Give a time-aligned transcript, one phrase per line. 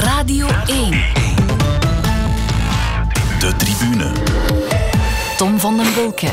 [0.00, 0.90] Radio 1.
[3.38, 4.12] De tribune.
[5.36, 6.28] Tom van den Bolke.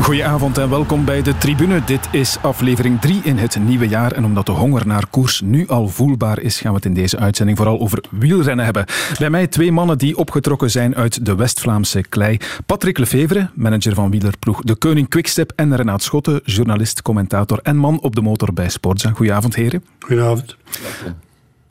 [0.00, 1.84] Goedenavond en welkom bij de Tribune.
[1.84, 4.12] Dit is aflevering 3 in het nieuwe jaar.
[4.12, 7.18] En omdat de honger naar koers nu al voelbaar is, gaan we het in deze
[7.18, 8.84] uitzending vooral over wielrennen hebben.
[9.18, 12.38] Bij mij twee mannen die opgetrokken zijn uit de West-Vlaamse klei.
[12.66, 15.52] Patrick Lefevre, manager van wielerploeg De Koning Quickstep.
[15.56, 19.10] En Renaat Schotten, journalist, commentator en man op de motor bij Sportza.
[19.10, 19.84] Goedenavond, heren.
[19.98, 20.56] Goedenavond.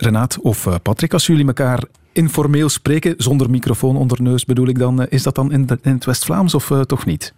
[0.01, 4.79] Renaat of eh, Patrick, als jullie elkaar informeel spreken, zonder microfoon onder neus bedoel ik
[4.79, 7.33] dan, eh, is dat dan in, het West-Vlaams of eh, toch niet?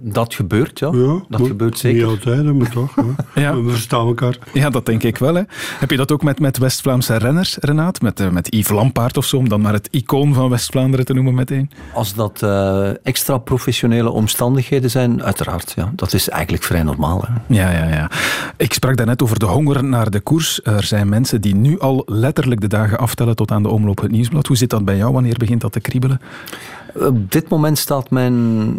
[0.00, 0.90] Dat gebeurt, ja.
[0.92, 2.06] Ja, dat maar gebeurt zeker.
[2.06, 2.94] Niet altijd, maar toch.
[3.34, 3.56] Ja.
[3.62, 4.38] We verstaan elkaar.
[4.52, 5.34] Ja, dat denk ik wel.
[5.34, 5.42] Hè.
[5.78, 8.00] Heb je dat ook met, met West-Vlaamse renners, Renaat?
[8.00, 11.14] Met, eh, met Yves Lampaard of zo, om dan maar het icoon van West-Vlaanderen te
[11.14, 11.70] noemen meteen?
[11.94, 15.72] Als dat eh, extra professionele omstandigheden zijn, uiteraard.
[15.76, 15.92] Ja.
[15.94, 17.24] Dat is eigenlijk vrij normaal.
[17.26, 17.54] Hè.
[17.54, 18.10] Ja, ja, ja.
[18.56, 20.60] Ik sprak daarnet over de honger naar de koers.
[20.62, 24.10] Er zijn mensen die nu al letterlijk de dagen aftellen tot aan de omloop het
[24.10, 24.46] nieuwsblad.
[24.46, 25.12] Hoe zit dat bij jou?
[25.12, 26.20] Wanneer begint dat te kriebelen?
[26.94, 28.78] Op dit moment staat mijn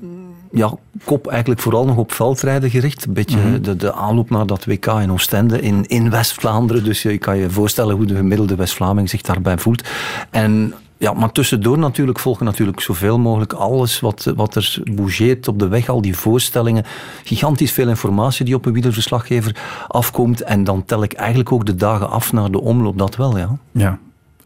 [0.52, 3.06] ja, kop eigenlijk vooral nog op veldrijden gericht.
[3.06, 3.62] Een beetje Mhm.
[3.62, 6.84] de, de aanloop naar dat WK in Oostende in, in West-Vlaanderen.
[6.84, 9.84] Dus je kan je voorstellen hoe de gemiddelde West-Vlaming zich daarbij voelt.
[10.30, 15.60] En ja, maar tussendoor natuurlijk volgen natuurlijk zoveel mogelijk alles wat, wat er bougeert op
[15.60, 16.86] de weg, al die voorstellingen.
[17.24, 19.56] Gigantisch veel informatie die op een wielerverslaggever
[19.88, 20.42] afkomt.
[20.42, 23.58] En dan tel ik eigenlijk ook de dagen af naar de omloop, dat wel, ja.
[23.72, 23.98] Ja.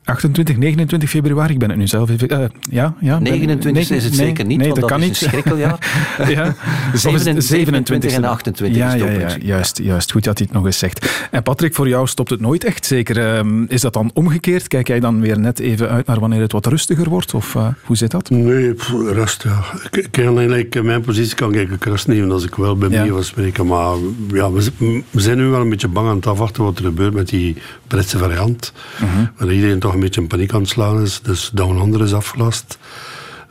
[0.06, 2.28] 28, 29 februari, ik ben het nu zelf even...
[2.28, 3.18] eh, ja, ja.
[3.20, 5.22] ben- 29 nee, is het nee, zeker niet, nee, want dat, dat kan is niet.
[5.22, 5.78] een schrikkeljaar.
[6.36, 6.56] ja.
[6.94, 10.12] 27, 27 en 28 ja, ja, juist, juist.
[10.12, 11.28] Goed dat hij het nog eens zegt.
[11.32, 13.36] En Patrick, voor jou stopt het nooit echt zeker.
[13.36, 14.68] Ehm, is dat dan omgekeerd?
[14.68, 17.34] Kijk jij dan weer net even uit naar wanneer het wat rustiger wordt?
[17.34, 18.30] Of eh, hoe zit dat?
[18.30, 19.64] Nee, pff, rust, ja.
[19.92, 22.90] Ik, kan eigenlijk, in mijn positie kan ik ook rust nemen als ik wel bij
[22.90, 23.00] Ja.
[23.00, 23.66] mij wil spreken.
[23.68, 23.96] Maar
[24.34, 27.30] ja, we, zijn nu wel een beetje bang aan het afwachten wat er gebeurt met
[27.30, 27.56] die
[27.88, 28.74] Britse variant.
[29.00, 29.26] Mhm.
[29.38, 31.22] Waar iedereen toch een beetje in paniek aan het slaan is.
[31.22, 32.78] Dus Down Under is afgelast.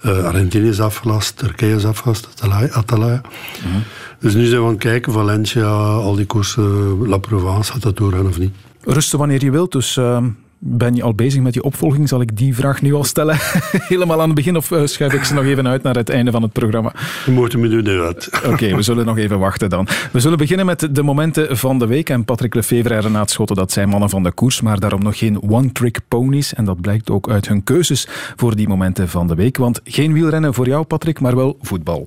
[0.01, 1.39] Eh, Argentinië is afgelast.
[1.39, 2.29] Turkije is afgelast.
[2.31, 2.69] Atalaya.
[2.73, 3.21] Atalaya.
[3.65, 3.79] Mhm.
[4.19, 5.13] Dus nu zijn we aan het kijken.
[5.13, 7.09] Valencia, al die koersen.
[7.09, 8.55] La Provence, gaat dat doorgaan of niet?
[8.85, 10.29] Rusten wanneer je wilt, dus ehm,
[10.65, 12.09] ben je al bezig met je opvolging?
[12.09, 13.37] Zal ik die vraag nu al stellen?
[13.93, 16.31] Helemaal aan het begin of eh, schuif ik ze nog even uit naar het einde
[16.31, 16.93] van het programma?
[17.27, 18.31] Je moet me nu uit.
[18.47, 19.89] Oké, we zullen nog even wachten dan.
[20.13, 22.11] We zullen beginnen met de momenten van de week.
[22.11, 25.19] En Patrick Lefevre en Renaat Schotten, dat zijn mannen van de koers, maar daarom nog
[25.19, 26.55] geen one-trick ponies.
[26.55, 29.57] En dat blijkt ook uit hun keuzes voor die momenten van de week.
[29.57, 32.07] Want geen wielrennen voor jou, Patrick, maar wel voetbal.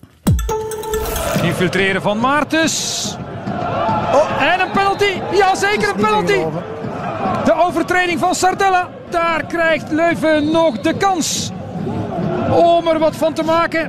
[1.44, 3.16] Infiltreren van Maartens.
[4.14, 5.38] Oh, en een penalty.
[5.38, 6.40] Ja, zeker een penalty.
[7.46, 8.90] De overtreding van Sardella.
[9.10, 11.52] Daar krijgt Leuven nog de kans
[12.52, 13.88] om er wat van te maken.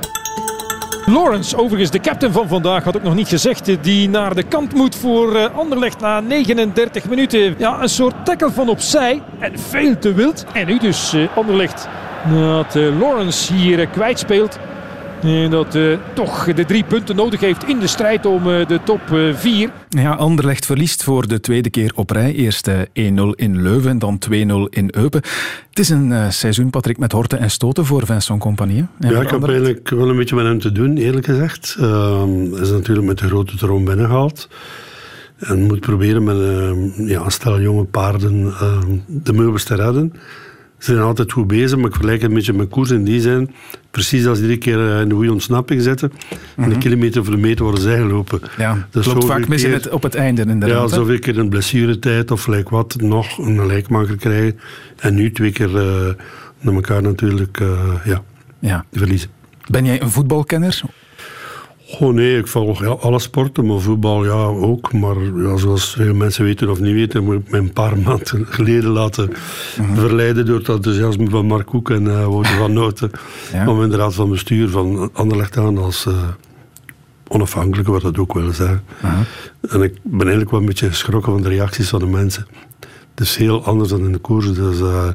[1.05, 3.83] Lawrence, overigens de captain van vandaag, had ook nog niet gezegd.
[3.83, 7.55] Die naar de kant moet voor eh, Anderlecht na 39 minuten.
[7.57, 9.21] Ja, een soort tackle van opzij.
[9.39, 10.45] En veel te wild.
[10.53, 11.87] En nu dus eh, Anderlecht.
[12.29, 14.59] Dat eh, Lawrence hier kwijtspeelt.
[15.27, 18.79] En dat eh, toch de drie punten nodig heeft in de strijd om eh, de
[18.83, 19.01] top
[19.33, 19.69] 4.
[19.89, 22.33] Ja, Anderlecht verliest voor de tweede keer op rij.
[22.33, 22.85] Eerst eh, 1-0
[23.35, 24.33] in Leuven en dan 2-0
[24.69, 25.21] in Eupen.
[25.69, 28.85] Het is een eh, seizoen, Patrick, met horten en stoten voor Vincent Compagnie.
[28.99, 31.75] Ja, ik heb eigenlijk wel een beetje met hem te doen, eerlijk gezegd.
[31.79, 34.49] Ehm, Hij is natuurlijk met de grote troon binnengehaald.
[35.37, 40.13] En moet proberen met ehm, ja, een stel jonge paarden ehm, de meubels te redden.
[40.77, 43.21] Ze zijn altijd goed bezig, maar ik vergelijk het een beetje met koers in die
[43.21, 43.49] zin.
[43.91, 46.11] Precies als iedere keer eh, in de goede ontsnapping zitten.
[46.55, 48.39] En de kilometer voor de meter worden zij gelopen.
[48.41, 48.61] Mhm.
[48.61, 50.89] Ja, klopt zoveel vaak mis in het, op het einde inderdaad.
[50.89, 54.59] Ja, zoveel keer in blessuretijd of gelijk wat nog een gelijkmaker krijgen.
[54.97, 56.13] En nu twee keer eh
[56.59, 58.23] naar elkaar natuurlijk eh, ja,
[58.59, 58.85] Ja.
[58.93, 59.29] verliezen.
[59.67, 60.81] Ben jij een voetbalkenner?
[61.89, 64.93] Oh nee, ik volg ja, alle sporten, maar voetbal ja ook.
[64.93, 68.45] Maar ja, zoals veel mensen weten of niet weten, moet ik me een paar maanden
[68.45, 69.29] geleden laten
[69.93, 73.11] verleiden door het enthousiasme van Mark Koek en Wouter van Noten.
[73.53, 73.69] Ja.
[73.69, 76.13] Om in de raad van bestuur van Anderlecht aan als eh,
[77.27, 78.83] onafhankelijke, wat dat ook wil zeggen.
[79.69, 82.47] En ik ben eigenlijk wel een beetje geschrokken van de reacties van de mensen.
[83.15, 84.53] Het is heel anders dan in de koers.
[84.53, 85.07] Dus, eh,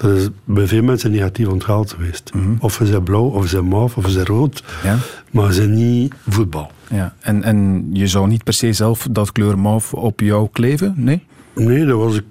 [0.00, 2.30] dat is bij veel mensen negatief onthaald geweest.
[2.58, 4.64] Of ze zijn blauw, of ze zijn mauve, of ze zijn rood.
[4.82, 4.96] Ja.
[5.30, 6.70] Maar ze zijn niet voetbal.
[6.90, 7.14] Ja.
[7.20, 10.94] En, en je zou niet per se zelf dat kleur mauve op jou kleven?
[10.96, 11.26] Nee?
[11.54, 12.24] Nee, dat was ik.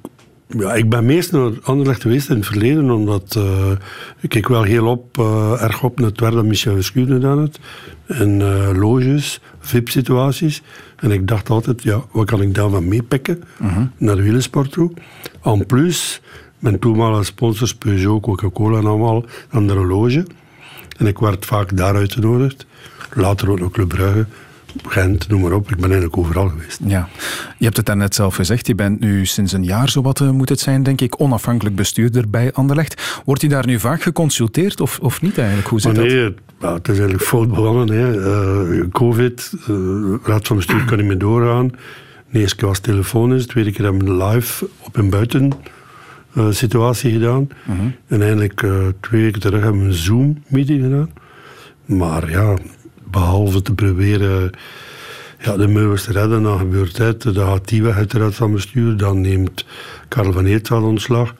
[0.48, 3.72] Ja, ik ben meest naar Anderlecht geweest in het verleden, omdat eh,
[4.20, 7.40] ik keek wel heel op, eh, erg op naar het werk dat Michel Verschuur gedaan
[7.40, 7.60] had.
[8.06, 10.62] En eh, loges, VIP-situaties.
[10.96, 13.44] En ik dacht altijd, ja, wat kan ik daarvan meepikken
[13.98, 14.92] naar de wielersport toe?
[15.44, 16.22] En plus,
[16.60, 20.26] mijn toenmalige sponsors, Peugeot, Coca-Cola en allemaal, aan de loge.
[20.98, 22.66] En ik werd vaak daar uitgenodigd.
[23.14, 24.26] Later ook naar Club Brugge.
[24.88, 25.70] Gent, noem maar op.
[25.70, 26.80] Ik ben eigenlijk overal geweest.
[26.86, 27.10] Ja,
[27.58, 28.68] je hebt het daarnet zelf gezegd.
[28.68, 32.30] Je bent nu sinds een jaar, zo wat moet het zijn, denk ik, onafhankelijk bestuurder
[32.30, 33.22] bij Anderlecht.
[33.26, 35.68] Wordt je daar nu vaak geconsulteerd of, of niet eigenlijk?
[35.68, 36.14] Hoe zit Maar dat?
[36.14, 37.88] nee, ja, het is eigenlijk fout begonnen.
[37.88, 38.24] Hè.
[38.80, 39.76] Eh, Covid, eh,
[40.24, 41.72] raad van bestuur kan niet meer doorgaan.
[42.32, 45.58] De eerste keer was telefonisch, de tweede keer hebben we live op een buiten eh,
[46.50, 47.48] situatie gedaan.
[48.08, 51.10] En eigenlijk eh, twee weken terug hebben we een Zoom-meeting gedaan.
[51.86, 52.58] Maar ja,
[53.12, 54.52] behalve te proberen
[55.40, 57.22] ja, de meubels te redden, dan gebeurt het.
[57.22, 59.66] Dan gaat die weg uit de raad van bestuur, dan neemt
[60.08, 61.36] Karel van Eertveld ontslag.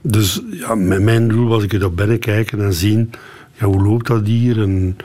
[0.00, 3.10] Dus ja, mijn, mijn doel was ik er op binnenkijken en zien
[3.58, 4.96] ja, hoe loopt dat hier en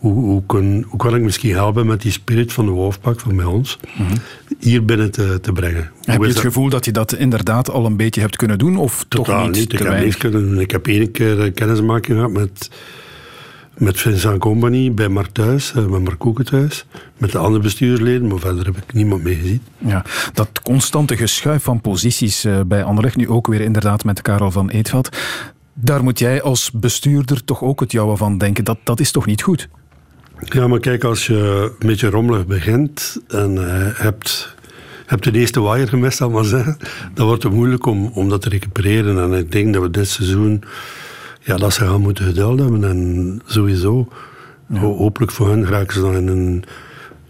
[0.00, 3.36] hoe, hoe, kan, hoe kan ik misschien helpen met die spirit van de Wolfpack van
[3.36, 3.78] bij ons
[4.58, 5.90] hier binnen te, te brengen.
[6.00, 6.44] Heb Hoe je het dat?
[6.44, 9.54] gevoel dat je dat inderdaad al een beetje hebt kunnen doen of toch niet?
[9.54, 9.72] niet.
[9.72, 10.04] Ik heb weinig?
[10.04, 10.60] niks kunnen doen.
[10.60, 12.70] Ik heb één keer een kennismaking gehad met,
[13.78, 16.86] met Vincent Company bij Mark thuis, eh, met Mark Koeken thuis.
[17.18, 19.62] Met de andere bestuursleden, maar verder heb ik niemand mee gezien.
[19.78, 24.50] Ja, dat constante geschuif van posities eh, bij Anderlecht, nu ook weer inderdaad met Karel
[24.50, 25.16] van Eetveld.
[25.74, 28.64] Daar moet jij als bestuurder toch ook het jouwe van denken.
[28.64, 29.68] Dat, dat is toch niet goed?
[30.44, 34.54] Ja, maar kijk, als je een beetje rommelig begint en eh, hebt,
[35.06, 36.76] hebt de eerste wire gemist, zal maar zeggen,
[37.14, 39.18] dan wordt het moeilijk om, om dat te recupereren.
[39.22, 40.62] En ik denk dat we dit seizoen,
[41.40, 42.84] ja, dat ze gaan moeten geduld hebben.
[42.84, 44.08] En sowieso,
[44.72, 46.64] ho- hopelijk voor hen geraken ze dan in een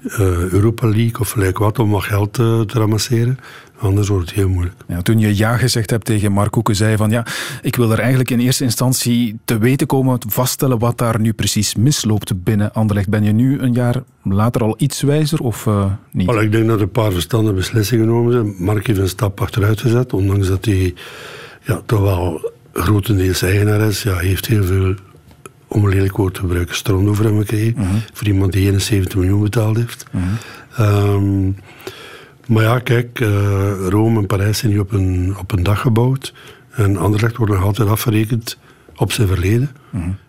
[0.03, 3.39] eh, Europa League of gelijk wat om wat geld te, te ramasseren.
[3.81, 4.75] Anders wordt het heel moeilijk.
[4.88, 7.27] Ja, toen je ja gezegd hebt tegen Mark Koeken, zei je van ja,
[7.62, 11.75] ik wil er eigenlijk in eerste instantie te weten komen, vaststellen wat daar nu precies
[11.75, 13.09] misloopt binnen Anderlecht.
[13.09, 16.27] Ben je nu een jaar later al iets wijzer of eh, niet?
[16.27, 18.55] Wel, ik denk dat er een paar verstandige beslissingen genomen zijn.
[18.59, 20.94] Mark heeft een stap achteruit gezet, ondanks dat hij
[21.62, 24.03] ja, toch wel grotendeels eigenaar is.
[24.03, 24.94] Ja, hij heeft heel veel,
[25.69, 27.87] om een lelijk woord te gebruiken, stront over hem gekregen.
[28.12, 30.05] Voor iemand die 71 miljoen betaald heeft.
[30.76, 31.50] Ehm,
[32.50, 33.29] maar ja, kijk, eh,
[33.88, 36.35] Rome en Parijs zijn nu op een, op een dag gebouwd.
[36.70, 38.58] En Anderlecht wordt nog altijd afgerekend
[38.97, 39.70] op zijn verleden.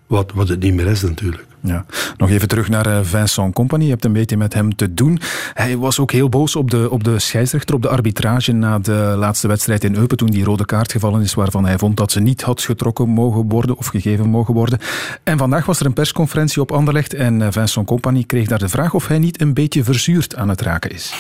[0.08, 1.46] wat, wat het niet meer is natuurlijk.
[1.64, 1.86] Ja.
[2.18, 3.84] Nog even terug naar eh, Vincent Company.
[3.84, 5.20] Je hebt een beetje met hem te doen.
[5.54, 9.14] Hij was ook heel boos op de, op de scheidsrechter, op de arbitrage na de
[9.18, 12.20] laatste wedstrijd in Eupen toen die rode kaart gevallen is, waarvan hij vond dat ze
[12.20, 14.80] niet had getrokken mogen worden of gegeven mogen worden.
[15.24, 18.70] En vandaag was er een persconferentie op Anderlecht en eh, Vincent Company kreeg daar de
[18.70, 21.14] vraag of hij niet een beetje verzuurd aan het raken is.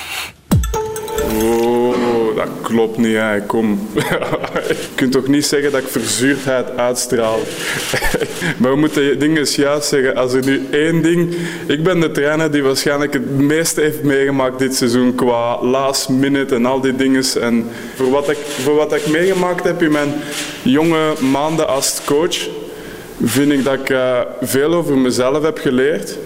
[2.45, 3.15] Dat klopt niet.
[3.15, 3.41] Hè.
[3.41, 3.89] Kom.
[4.67, 7.39] Je kunt toch niet zeggen dat ik verzuurdheid uitstraal.
[8.59, 10.15] maar we moeten dingen juist zeggen.
[10.15, 11.35] Als er nu één ding...
[11.67, 16.55] Ik ben de trainer die waarschijnlijk het meeste heeft meegemaakt dit seizoen qua last minute
[16.55, 17.23] en al die dingen.
[17.41, 20.13] En voor wat ik, voor wat ik meegemaakt heb in mijn
[20.61, 22.37] jonge maanden als coach,
[23.23, 26.17] vind ik dat ik eh, veel over mezelf heb geleerd.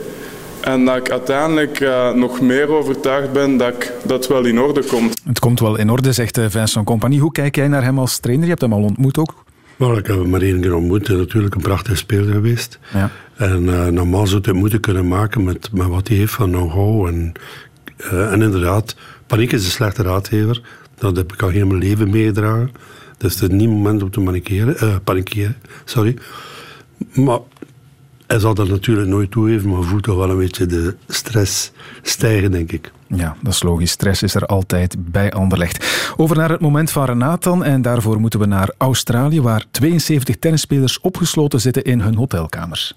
[0.65, 4.59] En dat ik uiteindelijk eh, nog meer overtuigd ben dat ik, dat het wel in
[4.59, 5.21] orde komt.
[5.27, 7.17] Het komt wel in orde, zegt eh, Vincent Company.
[7.17, 8.43] Hoe kijk jij naar hem als trainer?
[8.43, 9.33] Je hebt hem al ontmoet ook.
[9.75, 11.07] Wel, ik heb hem maar één keer ontmoet.
[11.07, 12.79] Hij is natuurlijk een prachtige speler geweest.
[12.93, 13.09] Ja.
[13.35, 16.49] En eh, normaal zou hij het moeten kunnen maken met, met wat hij heeft van
[16.51, 17.07] know-how.
[17.07, 17.31] En,
[17.97, 18.95] eh, en inderdaad,
[19.27, 20.61] paniek is een slechte raadgever.
[20.97, 22.71] Dat heb ik al heel mijn leven meegedragen.
[23.17, 24.77] Dus het is niet het moment om te panikeren.
[24.77, 26.17] eh, panikeren sorry.
[27.13, 27.39] Maar
[28.27, 32.51] hij zal dat natuurlijk nooit toegeven, maar voelt toch wel een beetje de stress stijgen,
[32.51, 32.91] denk ik.
[33.07, 33.91] Ja, dat is logisch.
[33.91, 36.13] Stress is er altijd bij Anderlecht.
[36.17, 37.63] Over naar het moment van Renatan.
[37.63, 42.95] En daarvoor moeten we naar Australië, waar 72 tennisspelers opgesloten zitten in hun hotelkamers.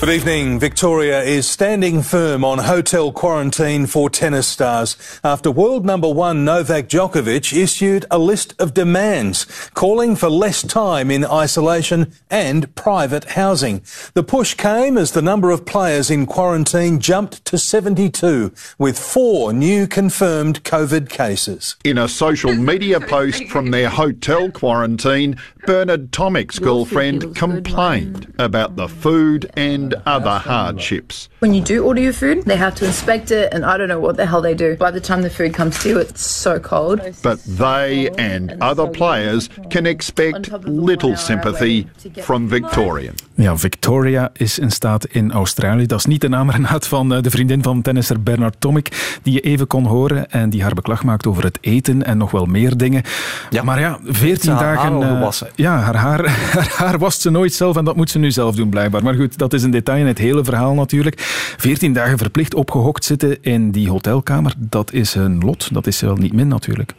[0.00, 0.58] Good evening.
[0.58, 6.88] Victoria is standing firm on hotel quarantine for tennis stars after world number one Novak
[6.88, 13.82] Djokovic issued a list of demands calling for less time in isolation and private housing.
[14.12, 19.54] The push came as the number of players in quarantine jumped to 72, with four
[19.54, 21.76] new confirmed COVID cases.
[21.82, 28.88] In a social media post from their hotel quarantine, Bernard Tomic's girlfriend complained about the
[28.88, 31.28] food and other hardships.
[31.40, 34.00] When you do order your food, they have to inspect it, and I don't know
[34.00, 34.76] what the hell they do.
[34.76, 37.00] By the time the food comes to you, it's so cold.
[37.22, 41.86] But they and other players can expect little sympathy
[42.20, 43.14] from Victorian.
[43.34, 45.86] Ja, Victoria is in staat in Australië.
[45.86, 49.32] Dat is niet de naam Renat van eh, de vriendin van tennisser Bernard Tomic, die
[49.32, 52.44] je even kon horen en die haar beklag maakt over het eten en nog wel
[52.44, 53.02] meer dingen.
[53.50, 53.62] Ja.
[53.62, 55.22] Maar ja, 14 Haar haar dagen...
[55.22, 58.30] eh, ja, haar haar, haar haar wast ze nooit zelf en dat moet ze nu
[58.30, 59.02] zelf doen blijkbaar.
[59.02, 61.14] Maar goed, dat is een detail in het hele verhaal natuurlijk.
[61.56, 65.74] 14 dagen verplicht opgehokt zitten in die hotelkamer, dat is een lot.
[65.74, 66.94] Dat is wel niet min natuurlijk.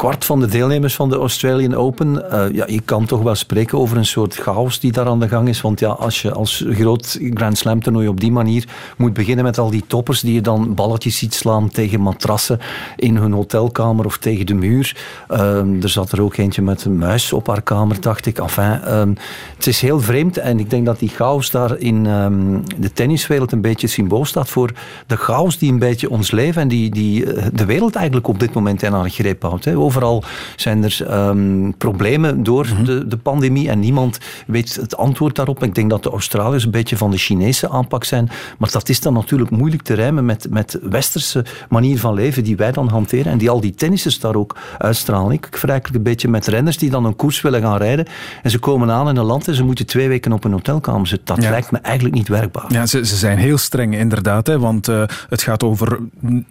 [0.00, 2.24] Kwart van de deelnemers van de Australian Open.
[2.32, 5.28] Uh, ja, je kan toch wel spreken over een soort chaos die daar aan de
[5.28, 5.60] gang is.
[5.60, 9.58] Want ja, als je als groot Grand Slam toernooi op die manier moet beginnen met
[9.58, 12.58] al die toppers die je dan balletjes ziet slaan tegen matrassen
[12.96, 14.96] in hun hotelkamer of tegen de muur.
[15.30, 18.38] Uh, er zat er ook eentje met een muis op haar kamer, dacht ik.
[18.38, 19.02] Enfin, uh,
[19.56, 23.52] het is heel vreemd en ik denk dat die chaos daar in um, de tenniswereld
[23.52, 24.72] een beetje symbool staat voor
[25.06, 28.40] de chaos die een beetje ons leven en die, die eh, de wereld eigenlijk op
[28.40, 29.64] dit moment in haar greep houdt.
[29.64, 29.88] Hè.
[29.90, 30.24] Overal
[30.56, 32.84] zijn er um, problemen door mm -hmm.
[32.84, 35.62] de, de pandemie en niemand weet het antwoord daarop.
[35.62, 39.00] Ik denk dat de Australiërs een beetje van de Chinese aanpak zijn, maar dat is
[39.00, 43.32] dan natuurlijk moeilijk te rijmen met, met westerse manier van leven die wij dan hanteren
[43.32, 45.32] en die al die tennissers daar ook uitstralen.
[45.32, 48.06] Ik vergelijk een beetje met renners die dan een koers willen gaan rijden
[48.42, 51.06] en ze komen aan in een land en ze moeten twee weken op een hotelkamer
[51.06, 51.34] zitten.
[51.34, 51.50] Dat ja.
[51.50, 52.72] lijkt me eigenlijk niet werkbaar.
[52.72, 55.98] Ja, ze, ze zijn heel streng inderdaad, hè, want uh, het gaat over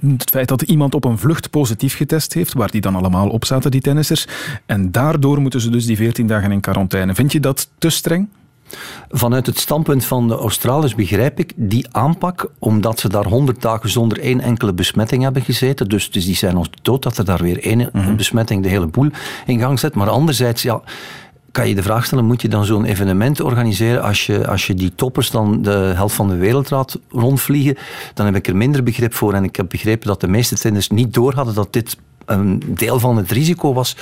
[0.01, 3.45] het feit dat iemand op een vlucht positief getest heeft, waar die dan allemaal op
[3.45, 4.27] zaten, die tennissers.
[4.65, 7.15] En daardoor moeten ze dus die 14 dagen in quarantaine.
[7.15, 8.27] Vind je dat te streng?
[9.09, 13.89] Vanuit het standpunt van de Australiërs begrijp ik die aanpak, omdat ze daar 100 dagen
[13.89, 15.89] zonder één enkele besmetting hebben gezeten.
[15.89, 18.15] Dus, dus die zijn ons dood dat er daar weer één mm -hmm.
[18.15, 19.09] besmetting de hele boel
[19.45, 19.95] in gang zet.
[19.95, 20.81] Maar anderzijds, ja
[21.51, 24.73] kan je de vraag stellen, moet je dan zo'n evenement organiseren als je, als je
[24.73, 27.77] die toppers dan de helft van de wereld laat rondvliegen?
[28.13, 29.33] Dan heb ik er minder begrip voor.
[29.33, 31.97] En ik heb begrepen dat de meeste tenners niet door hadden dat dit
[32.29, 33.95] een deel van het risico was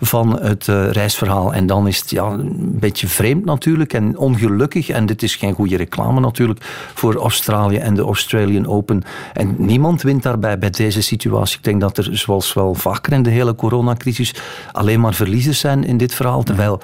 [0.00, 1.54] van het uh, reisverhaal.
[1.54, 4.88] En dan is het ja, een beetje vreemd natuurlijk en ongelukkig.
[4.88, 6.60] En dit is geen goede reclame natuurlijk
[6.94, 9.02] voor Australië en de Australian Open.
[9.32, 11.56] En niemand wint daarbij bij deze situatie.
[11.56, 14.34] Ik denk dat er, zoals wel vaker in de hele coronacrisis,
[14.72, 16.42] alleen maar verliezers zijn in dit verhaal.
[16.42, 16.80] Terwijl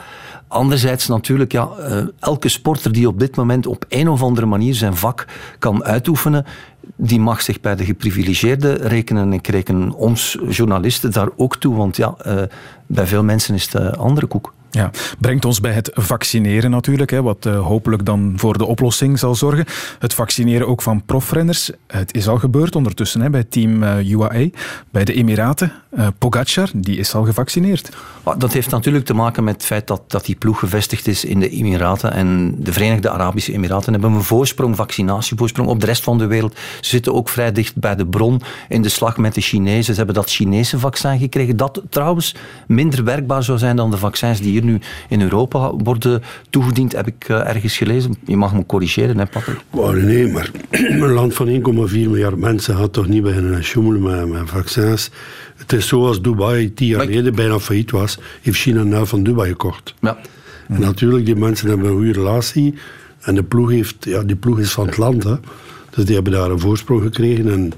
[0.50, 4.74] Anderzijds natuurlijk, ja, uh, elke sporter die op dit moment op een of andere manier
[4.74, 5.26] zijn vak
[5.58, 6.44] kan uitoefenen,
[6.96, 9.32] die mag zich bij de geprivilegeerden rekenen.
[9.32, 12.42] Ik reken ons journalisten daar ook toe, want ja, uh,
[12.86, 14.52] bij veel mensen is het uh, andere koek.
[14.70, 19.18] Ja, brengt ons bij het vaccineren natuurlijk, hè, wat uh, hopelijk dan voor de oplossing
[19.18, 19.64] zal zorgen.
[19.98, 21.70] Het vaccineren ook van profrenners.
[21.86, 24.50] Het is al gebeurd ondertussen hè, bij team uh, UAE,
[24.90, 25.72] bij de Emiraten.
[25.98, 27.88] Uh, Pogacar, die is al gevaccineerd.
[28.38, 31.40] Dat heeft natuurlijk te maken met het feit dat, dat die ploeg gevestigd is in
[31.40, 32.12] de Emiraten.
[32.12, 36.58] En de Verenigde Arabische Emiraten hebben een voorsprong, vaccinatievoorsprong op de rest van de wereld.
[36.80, 39.84] Ze zitten ook vrij dicht bij de bron in de slag met de Chinezen.
[39.84, 42.34] Ze hebben dat Chinese vaccin gekregen, dat trouwens
[42.66, 47.28] minder werkbaar zou zijn dan de vaccins die nu in Europa worden toegediend, heb ik
[47.28, 48.16] uh, ergens gelezen.
[48.26, 49.60] Je mag me corrigeren, hè, Patrick?
[49.70, 51.52] Oh, nee, maar een land van 1,4
[51.90, 55.10] miljard mensen gaat toch niet beginnen sjoemelen met, met vaccins.
[55.56, 59.50] Het is zoals Dubai tien jaar geleden bijna failliet was, heeft China nou van Dubai
[59.50, 59.94] gekocht.
[60.00, 60.18] Ja.
[60.68, 62.74] En natuurlijk, die mensen hebben een goede relatie.
[63.20, 65.24] En de ploeg, heeft, ja, die ploeg is van het land.
[65.24, 65.34] Hè.
[65.90, 67.52] Dus die hebben daar een voorsprong gekregen.
[67.52, 67.72] En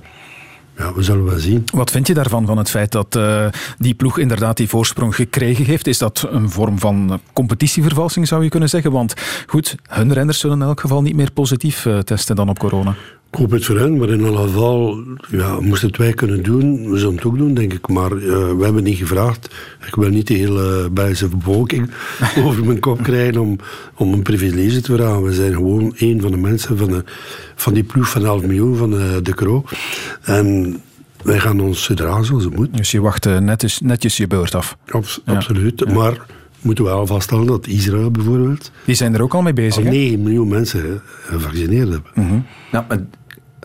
[0.76, 1.64] ja, we zullen wel zien.
[1.72, 3.46] Wat vind je daarvan, van het feit dat uh,
[3.78, 5.86] die ploeg inderdaad die voorsprong gekregen heeft?
[5.86, 8.92] Is dat een vorm van competitievervalsing, zou je kunnen zeggen?
[8.92, 9.14] Want
[9.46, 12.94] goed, hun renners zullen in elk geval niet meer positief uh, testen dan op corona.
[13.32, 16.90] Ik hoop het voor hen, maar in alle geval ja, moesten het wij kunnen doen.
[16.90, 17.88] We zullen het ook doen, denk ik.
[17.88, 19.54] Maar uh, we hebben niet gevraagd.
[19.86, 21.90] Ik wil niet de hele Belgische bevolking
[22.44, 23.58] over mijn kop krijgen om,
[23.94, 25.22] om een privilege te vragen.
[25.22, 27.04] We zijn gewoon een van de mensen van, de,
[27.54, 29.64] van die ploeg van 11 miljoen van de, de Kro.
[30.22, 30.80] En
[31.22, 32.76] wij gaan ons gedragen zoals het moet.
[32.76, 34.76] Dus je wacht netjes, netjes je beurt af?
[34.86, 35.34] Abs ja.
[35.34, 35.82] Absoluut.
[35.86, 35.92] Ja.
[35.92, 36.26] Maar
[36.60, 38.70] moeten we wel vaststellen dat Israël bijvoorbeeld...
[38.84, 42.10] Die zijn er ook al mee bezig, Al 9 miljoen mensen gevaccineerd hebben.
[42.14, 42.44] Mm -hmm.
[42.72, 42.98] Ja, maar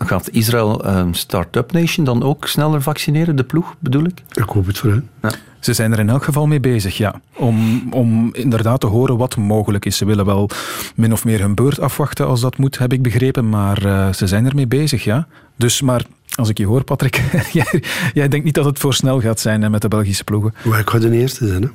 [0.06, 4.24] gaat Israël een start-up nation dan ook sneller vaccineren, de ploeg bedoel ik?
[4.34, 5.10] Ik hoop het voor hen.
[5.22, 5.32] Ja.
[5.60, 7.22] Ze zijn er in elk geval mee bezig, ja.
[7.36, 9.98] Om, om inderdaad te horen wat mogelijk is.
[9.98, 10.50] Ze willen wel
[10.96, 13.50] min of meer hun beurt afwachten als dat moet, heb ik begrepen.
[13.50, 15.28] Maar uh, ze zijn ermee bezig, ja.
[15.56, 19.22] Dus, maar als ik je hoor, Patrick, jij, jij denkt niet dat het voor snel
[19.22, 20.54] gaat zijn hè, met de Belgische ploegen?
[20.64, 21.70] Maar ik ga de eerste zijn, hè.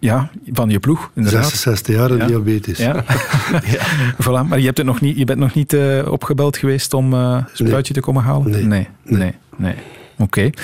[0.00, 1.48] Ja, van je ploeg, inderdaad.
[1.48, 2.26] 66 jaar ja.
[2.26, 2.78] diabetes.
[2.78, 2.94] Ja.
[3.64, 3.86] ja.
[4.24, 4.48] voilà.
[4.48, 7.20] Maar je, hebt het nog niet, je bent nog niet uh, opgebeld geweest om uh,
[7.20, 7.82] een spuitje nee.
[7.82, 8.50] te komen halen?
[8.50, 8.64] Nee.
[8.64, 9.34] Nee, nee, nee.
[9.56, 9.74] nee.
[10.18, 10.22] Oké.
[10.22, 10.54] Okay.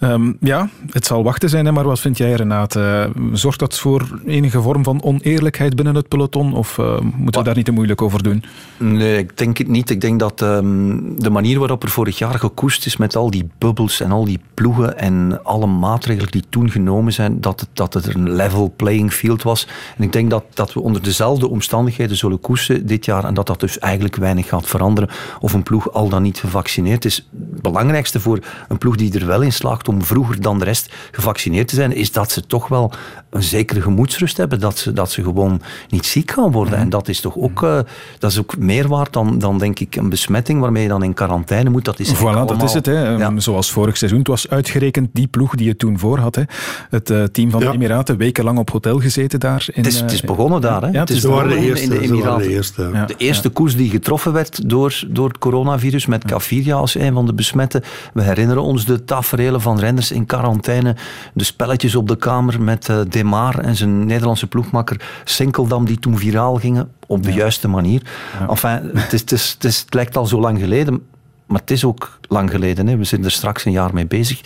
[0.00, 3.10] Um, ja, het zal wachten zijn, hè, maar wat vind jij, Renate?
[3.18, 6.54] Uh, zorgt dat voor enige vorm van oneerlijkheid binnen het peloton?
[6.54, 8.44] Of uh, moeten we daar niet te moeilijk over doen?
[8.76, 9.90] Nee, ik denk het niet.
[9.90, 13.48] Ik denk dat um, de manier waarop er vorig jaar gekoest is met al die
[13.58, 17.94] bubbels en al die ploegen en alle maatregelen die toen genomen zijn, dat het, dat
[17.94, 19.68] het een level playing field was.
[19.96, 23.46] En ik denk dat, dat we onder dezelfde omstandigheden zullen koersen dit jaar en dat
[23.46, 27.28] dat dus eigenlijk weinig gaat veranderen of een ploeg al dan niet gevaccineerd is.
[27.52, 28.38] Het belangrijkste voor
[28.68, 31.94] een ploeg die er wel in slaagt om vroeger dan de rest gevaccineerd te zijn,
[31.94, 32.92] is dat ze toch wel
[33.30, 36.72] een zekere gemoedsrust hebben dat ze, dat ze gewoon niet ziek gaan worden.
[36.74, 36.82] Mhm.
[36.82, 37.78] En dat is toch ook, eh,
[38.18, 41.14] dat is ook meer waard dan, dan denk ik een besmetting waarmee je dan in
[41.14, 41.84] quarantaine moet.
[41.84, 42.86] Dat is Voilà, dat is het.
[42.86, 43.16] Hè.
[43.18, 44.18] Ehm, Zoals vorig seizoen.
[44.18, 46.34] Het was uitgerekend die ploeg die het toen voor had.
[46.34, 46.42] Hè.
[46.90, 47.70] Het eh, team van de.
[47.72, 49.68] Emiraten, wekenlang op hotel gezeten daar.
[49.72, 50.82] In, Het is, het is eh, begonnen daar.
[50.82, 50.88] Hè?
[50.88, 51.84] Ja, het is Ze waren de eerste.
[51.84, 52.50] in de ze waren de Emiraten.
[52.50, 53.04] eerste.
[53.06, 57.26] De eerste koers die getroffen werd door, door het coronavirus, met Caviria als een van
[57.26, 57.82] de besmetten.
[58.14, 60.96] We herinneren ons de taferelen van renners in quarantaine.
[61.34, 66.18] De spelletjes op de kamer met eh Demar en zijn Nederlandse ploegmakker Sinkeldam, die toen
[66.18, 68.02] viraal gingen op de juiste manier.
[68.48, 71.02] Enfin, het, is, het, is, het, is- het lijkt al zo lang geleden.
[71.46, 72.86] Maar het is ook lang geleden.
[72.86, 72.96] Hè.
[72.96, 74.40] We zijn er straks een jaar mee bezig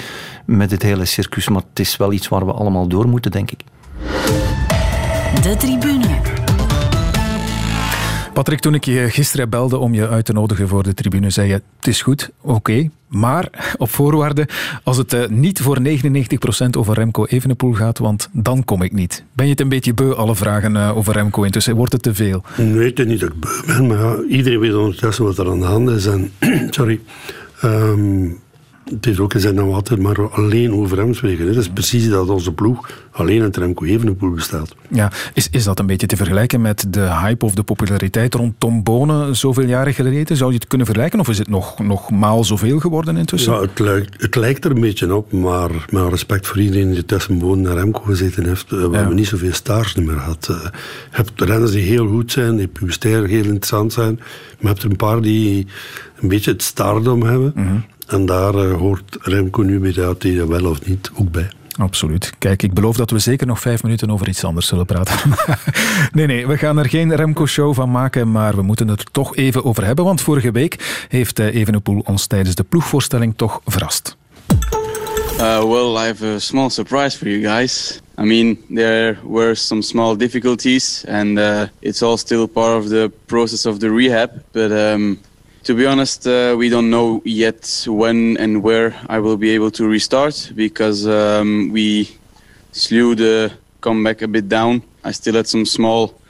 [0.44, 1.48] met het hele circus.
[1.48, 3.60] Maar het is wel iets waar we allemaal door moeten, denk ik.
[5.42, 6.41] De tribune.
[8.32, 11.48] Patrick, toen ik je gisteren belde om je uit te nodigen voor de tribune, zei
[11.48, 12.88] je: Het is goed, oké.
[13.08, 14.48] maar op voorwaarde
[14.82, 15.86] als het eh, niet voor 99%
[16.78, 19.24] over Remco Evenepoel gaat, want dan kom ik niet.
[19.32, 21.76] Ben je het een beetje beu, alle vragen eh, over Remco intussen?
[21.76, 22.42] Wordt het te veel?
[22.56, 25.60] Nee, het is niet dat ik beu ben, maar iedereen weet ondertussen wat er aan
[25.60, 26.06] de hand is.
[26.06, 26.32] En,
[26.70, 27.00] sorry.
[27.60, 28.28] Ehm,
[28.94, 31.36] het is ook gezegd dat we altijd maar alleen over hè.
[31.46, 34.74] Dat is precies dat onze ploeg alleen uit Remco Evenepoel bestaat.
[34.88, 38.54] Ja, is, is dat een beetje te vergelijken met de hype of de populariteit rond
[38.58, 40.36] Tom Bonen zoveel jaren geleden?
[40.36, 43.52] Zou je het kunnen vergelijken of is het nog, nog maal zoveel geworden intussen?
[43.52, 47.04] Ja, het, lijkt, het lijkt er een beetje op, maar met respect voor iedereen die
[47.04, 50.48] tussen Bonen en Remco gezeten heeft, eh, we hebben niet zoveel stars meer gehad.
[50.50, 50.70] Eh, Je
[51.10, 54.24] hebt renners die heel goed zijn, die publicitair heel interessant zijn, maar
[54.60, 55.66] je hebt er een paar die
[56.20, 57.84] een beetje het stardom hebben.
[58.12, 61.50] En daar eh, hoort Remco nu bij dat hij wel of niet ook bij.
[61.76, 62.32] Absoluut.
[62.38, 65.30] Kijk, ik beloof dat we zeker nog vijf minuten over iets anders zullen praten.
[66.12, 69.36] nee, nee, we gaan er geen Remco-show van maken, maar we moeten het er toch
[69.36, 74.16] even over hebben, want vorige week heeft eh, Evenepoel ons tijdens de ploegvoorstelling toch verrast.
[75.32, 78.00] Uh, well, I have a small surprise for you guys.
[78.18, 83.10] I mean, there were some small difficulties, and uh, it's all still part of the
[83.26, 84.30] process of the rehab.
[84.50, 85.18] But um,
[85.64, 89.70] to be honest, uh, we don't know yet when and where I will be able
[89.72, 92.10] to restart because um, we
[92.72, 94.82] slowed the comeback a bit down.
[95.04, 96.20] I still had some small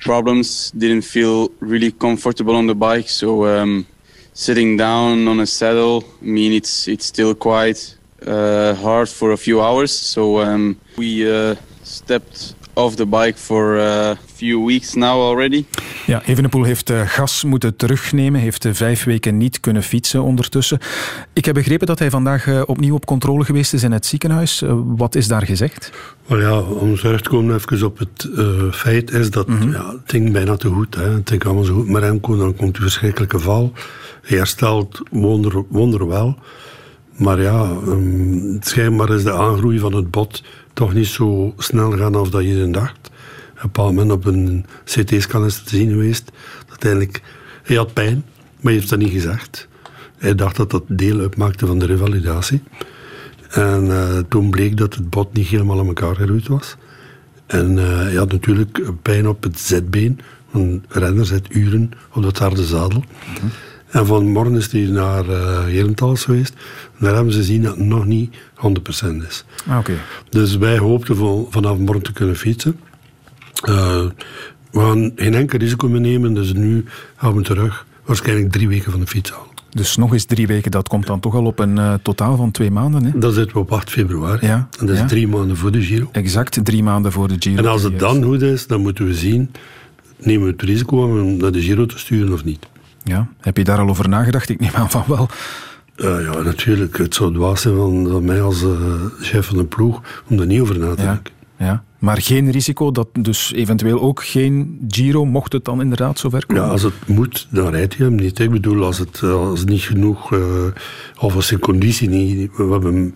[0.00, 3.86] problems, didn't feel really comfortable on the bike, so um,
[4.34, 7.96] sitting down on a saddle, I mean, it's it's still quite
[8.26, 9.92] uh, hard for a few hours.
[9.92, 15.64] So um, we uh, stepped off the bike for a few weeks now already.
[16.06, 20.78] Ja, Evenepoel heeft eh, gas moeten terugnemen, heeft eh, vijf weken niet kunnen fietsen ondertussen.
[21.32, 24.62] Ik heb begrepen dat hij vandaag eh, opnieuw op controle geweest is in het ziekenhuis.
[24.96, 25.90] Wat is daar gezegd?
[26.26, 30.00] Maar ja, om terug te komen even op het eh, feit is dat ja, het
[30.06, 30.94] ging bijna te goed.
[30.94, 31.10] Hè.
[31.10, 33.72] Het ging allemaal zo goed met Remco, dan komt die verschrikkelijke val.
[34.22, 36.38] Hij herstelt wonder, wonderwel.
[37.16, 42.14] Maar ja, um, schijnbaar is de aangroei van het bot toch niet zo snel gaan
[42.14, 43.10] als dat je dacht.
[43.62, 46.24] Een bepaald moment op een CT-scan is te zien geweest.
[46.24, 47.22] Dat uiteindelijk,
[47.62, 49.68] hij had pijn, maar hij heeft dat niet gezegd.
[50.18, 52.62] Hij dacht dat dat deel uitmaakte van de revalidatie.
[53.48, 56.76] En uh, toen bleek dat het bot niet helemaal aan elkaar geroeid was.
[57.46, 60.20] En uh, hij had natuurlijk pijn op het zetbeen.
[60.52, 63.04] Een renner zit uren op dat harde zadel.
[63.28, 63.50] Mm-hmm.
[63.88, 66.54] En vanmorgen is hij naar uh, Herentals geweest.
[66.98, 69.44] Daar hebben ze gezien dat het nog niet 100% is.
[69.66, 69.96] Ah, okay.
[70.28, 72.78] Dus wij hoopten van, vanaf morgen te kunnen fietsen.
[73.68, 74.04] Uh,
[74.70, 76.84] we gaan geen enkel risico meer nemen, dus nu
[77.16, 77.86] gaan we terug.
[78.04, 79.50] Waarschijnlijk drie weken van de fiets halen.
[79.70, 82.50] Dus nog eens drie weken, dat komt dan toch al op een uh, totaal van
[82.50, 83.04] twee maanden?
[83.04, 83.18] Hè?
[83.18, 84.46] Dan zitten we op 8 februari.
[84.46, 85.06] Ja, en dat is ja.
[85.06, 86.08] drie maanden voor de Giro.
[86.12, 87.56] Exact, drie maanden voor de Giro.
[87.56, 89.50] En als het dan goed is, dan moeten we zien,
[90.18, 92.66] nemen we het risico om naar de Giro te sturen of niet.
[93.04, 94.48] Ja, heb je daar al over nagedacht?
[94.48, 95.28] Ik neem aan van wel.
[95.96, 96.98] Uh, ja, natuurlijk.
[96.98, 98.70] Het zou dwaas zijn van, van mij als uh,
[99.20, 101.32] chef van de ploeg om daar niet over na te denken.
[101.56, 101.84] Ja, ja.
[102.02, 106.64] Maar geen risico dat dus eventueel ook geen Giro, mocht het dan inderdaad zover komen?
[106.64, 108.38] Ja, als het moet, dan rijdt hij hem niet.
[108.38, 110.40] Ik bedoel, als het, als het niet genoeg, uh,
[111.18, 112.50] of als zijn conditie niet...
[112.56, 113.14] We hebben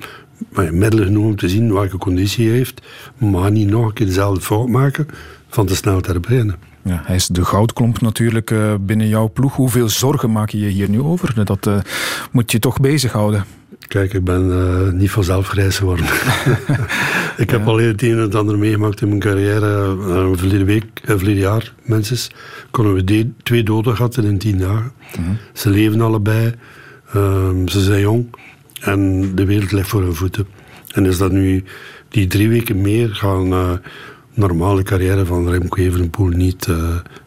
[0.71, 2.83] middelen genoeg om te zien welke conditie hij heeft,
[3.19, 5.07] maar niet nog een keer dezelfde fout maken
[5.49, 6.55] van te snel te.
[6.83, 9.55] Ja, hij is de goudklomp natuurlijk uh, binnen jouw ploeg.
[9.55, 11.45] Hoeveel zorgen maak je je hier nu over?
[11.45, 11.79] Dat uh,
[12.33, 13.45] moet je toch bezighouden.
[13.89, 16.07] Kijk, ik ben uh, niet vanzelf grijs geworden.
[17.45, 17.67] ik heb ja.
[17.67, 19.97] al het een en het ander meegemaakt in mijn carrière.
[20.37, 22.35] verleden week, verleden jaar, mensen,
[22.71, 24.93] konden we de, twee doden gehad in tien dagen.
[25.19, 25.39] Mm-hmm.
[25.53, 26.55] Ze leven allebei,
[27.13, 28.27] ehm, ze zijn jong
[28.81, 30.47] en de wereld ligt voor hun voeten.
[30.93, 31.65] En is dat nu
[32.09, 33.81] die drie weken meer gaan
[34.37, 36.77] normale carrière van Remco Evenepoel niet uh,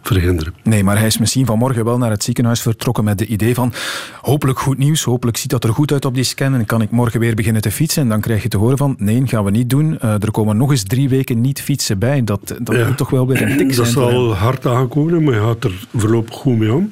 [0.01, 0.53] verhinderen.
[0.63, 3.73] Nee, maar hij is misschien vanmorgen wel naar het ziekenhuis vertrokken met het idee van
[4.21, 6.91] hopelijk goed nieuws, hopelijk ziet dat er goed uit op die scan en kan ik
[6.91, 8.01] morgen weer beginnen te fietsen.
[8.01, 9.97] En dan krijg je te horen van nee, gaan we niet doen.
[10.03, 12.23] Uh, er komen nog eens drie weken niet fietsen bij.
[12.23, 13.93] Dat, dat ja, moet toch wel weer een tik zijn.
[13.93, 16.91] Dat zal hard aankomen, maar je gaat er voorlopig goed mee om.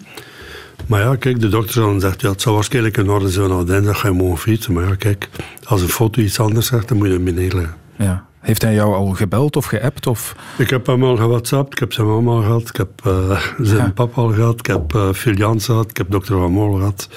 [0.86, 3.66] Maar ja, kijk, de dokter dan zegt, ja, het zal waarschijnlijk in orde zijn, nou
[3.66, 4.74] dinsdag ga je mogen fietsen.
[4.74, 5.30] Maar ja, kijk,
[5.64, 8.27] als een foto iets anders zegt, dan moet je hem beneden Ja.
[8.48, 10.08] Heeft hij jou al gebeld of geappt?
[10.08, 10.36] Of?
[10.58, 13.94] Ik heb hem al gewhatsappt, ik heb zijn mama al gehad, ik heb uh, zijn
[13.94, 17.10] papa al gehad, ik heb uh, Phil Jans gehad, ik heb dokter Van Mol gehad.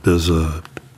[0.00, 0.46] Dus, uh,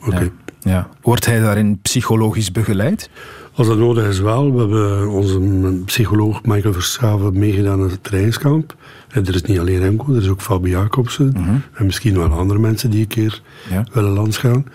[0.07, 0.21] oké.
[0.21, 0.31] Ja.
[0.71, 0.89] ja.
[1.03, 3.11] Wordt hij daarin psychologisch begeleid?
[3.55, 4.53] Als dat nodig is wel.
[4.53, 5.41] We hebben onze
[5.85, 8.75] psycholoog Michael Verschaven meegedaan aan het trainingskamp.
[9.09, 11.33] En er is niet alleen Remco, er is ook Fabi Jacobsen.
[11.37, 11.63] Mm -hmm.
[11.75, 13.85] En misschien wel andere mensen die een keer ja.
[13.93, 14.67] willen langsgaan.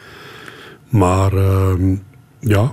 [0.89, 1.97] Maar uh,
[2.39, 2.71] ja,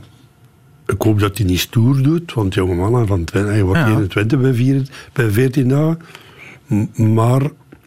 [0.91, 2.33] ik hoop dat hij niet stoer doet.
[2.33, 3.89] Want jonge mannen van 20, hij wordt ja.
[3.89, 5.99] 21 bij, 4, bij 14 dagen.
[7.15, 7.43] Maar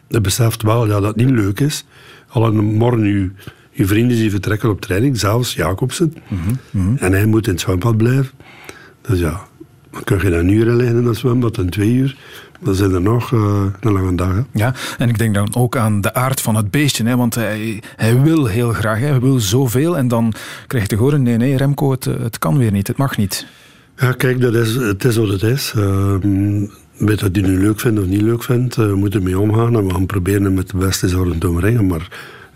[0.08, 1.84] hij beseft wel ja, dat het niet leuk is.
[2.28, 3.30] Al een morgen uw,
[3.74, 6.14] uw vrienden die vertrekken op training, zelfs Jacobsen.
[6.28, 6.38] Mm
[6.70, 6.96] -hmm.
[6.96, 8.30] En hij moet in het zwembad blijven.
[9.00, 9.46] Dus ja,
[9.94, 12.16] dan kun je dan een uur liggen in dat zwembad en twee uur.
[12.60, 14.34] Dan zijn er nog uh, een lange dag.
[14.34, 14.40] Hè.
[14.52, 17.04] Ja, en ik denk dan ook aan de aard van het beestje.
[17.04, 19.96] Hè, want hij, hij wil heel graag, hij wil zoveel.
[19.96, 20.32] En dan
[20.66, 23.46] krijg je te horen, nee, nee, Remco, het, het kan weer niet, het mag niet.
[23.96, 25.72] Ja, kijk, dat is, het is wat het is.
[25.76, 26.14] Uh,
[26.96, 29.76] weet dat hij nu leuk vindt of niet leuk vindt, uh, we moeten ermee omgaan.
[29.76, 31.86] En we gaan proberen hem met de beste zorgen te omringen.
[31.86, 32.08] Maar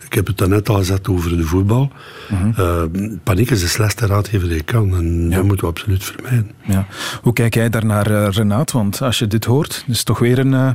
[0.09, 1.93] ik heb het daarnet al gezegd over de voetbal.
[2.29, 3.21] Mm -hmm.
[3.23, 4.97] paniek is de slechtste raadgever die je kan.
[4.97, 5.37] En ja.
[5.37, 6.51] dat moeten we absoluut vermijden.
[6.65, 6.87] Ja.
[7.23, 8.73] Hoe kijk jij daar naar, uh, Renaat?
[8.73, 10.71] Want als je dit hoort, is toch weer een, uh,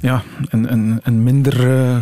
[0.00, 1.54] ja, een, een, een minder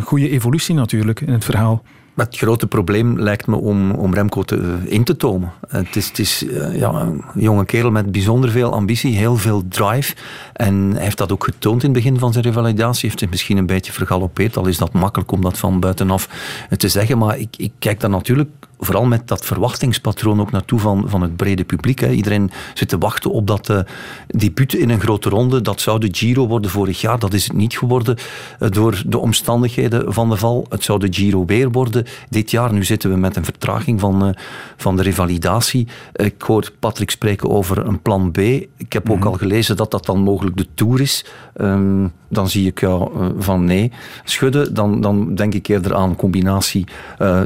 [0.03, 1.83] goede evolutie natuurlijk in het verhaal.
[2.15, 5.51] Het grote probleem lijkt me om, om Remco te, in te tomen.
[5.67, 10.15] Het is, het is ja, een jonge kerel met bijzonder veel ambitie, heel veel drive.
[10.53, 13.07] En hij heeft dat ook getoond in het begin van zijn revalidatie.
[13.07, 14.57] Heeft zich misschien een beetje vergalopeerd.
[14.57, 16.29] Al is dat makkelijk om dat van buitenaf
[16.77, 17.17] te zeggen.
[17.17, 18.49] Maar ik, ik kijk daar natuurlijk
[18.83, 21.99] vooral met dat verwachtingspatroon ook naartoe van, van het brede publiek.
[21.99, 22.11] Hè.
[22.11, 23.79] Iedereen zit te wachten op dat uh,
[24.27, 25.61] debuut in een grote ronde.
[25.61, 27.19] Dat zou de Giro worden vorig jaar.
[27.19, 28.17] Dat is het niet geworden
[28.59, 30.65] uh, door de omstandigheden van de val.
[30.69, 32.73] Het zou de Giro weer worden dit jaar.
[32.73, 34.33] Nu zitten we met een vertraging van, uh,
[34.77, 35.87] van de revalidatie.
[36.13, 38.37] Ik hoor Patrick spreken over een plan B.
[38.37, 39.31] Ik heb ook mm-hmm.
[39.31, 41.25] al gelezen dat dat dan mogelijk de Tour is.
[41.61, 43.91] Um, dan zie ik jou van nee
[44.23, 44.73] schudden.
[44.73, 46.87] Dan, dan denk ik eerder aan een combinatie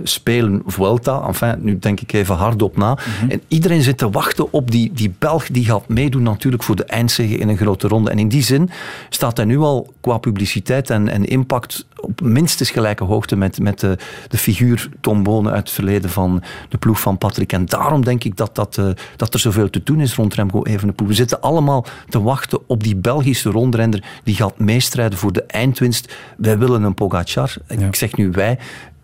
[0.03, 2.93] spelen Vuelta enfin, nu denk ik even hardop na.
[2.93, 3.29] Mhm.
[3.31, 6.85] En iedereen zit te wachten op die, die Belg die gaat meedoen natuurlijk voor de
[6.85, 8.09] eindzege in een grote ronde.
[8.09, 8.69] En in die zin
[9.09, 13.79] staat hij nu al qua publiciteit en, en impact op minstens gelijke hoogte met, met
[13.79, 17.53] de, de figuur Tom Bonen uit het verleden van de ploeg van Patrick.
[17.53, 20.63] En daarom denk ik dat, dat, uh, dat er zoveel te doen is rond Remco
[20.63, 21.07] Evenepoel.
[21.07, 26.15] We zitten allemaal te wachten op die Belgische rondrender die gaat meestrijden voor de eindwinst.
[26.37, 27.55] Wij willen een Pogacar.
[27.67, 28.57] Ik zeg nu wij,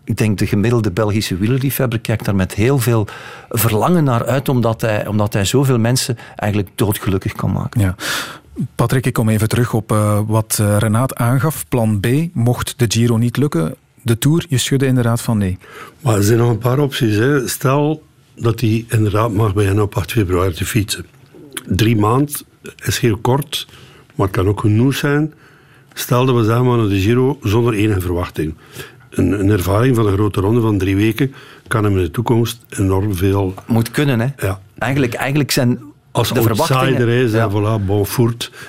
[0.04, 3.06] ik denk de gemiddelde Belgische wielerliefhebber kijkt daar met heel veel
[3.48, 7.80] verlangen naar uit, omdat hij, omdat hij zoveel mensen eigenlijk doodgelukkig kan maken.
[7.80, 7.94] Ja.
[8.74, 11.68] Patrick, ik kom even terug op uh, wat uh, Renaat aangaf.
[11.68, 15.58] Plan B, mocht de Giro niet lukken, de Tour, je schudde inderdaad van nee.
[16.00, 17.16] Maar er zijn nog een paar opties.
[17.16, 17.48] Hè.
[17.48, 18.02] Stel
[18.34, 21.06] dat hij inderdaad mag beginnen op 8 februari te fietsen.
[21.66, 22.34] Drie maanden
[22.84, 23.66] is heel kort,
[24.14, 25.34] maar het kan ook genoeg zijn.
[25.92, 28.54] Stel dat we zeggen naar de Giro zonder enige verwachting
[29.14, 31.34] een, een, ervaring van een grote ronde van drie weken
[31.66, 33.54] kan hem in de toekomst enorm veel...
[33.66, 34.46] Moet kunnen, hè?
[34.46, 34.60] Ja.
[34.78, 35.78] Eigenlijk, eigenlijk zijn
[36.14, 37.50] als de outsider is, ja.
[37.50, 37.84] voilà.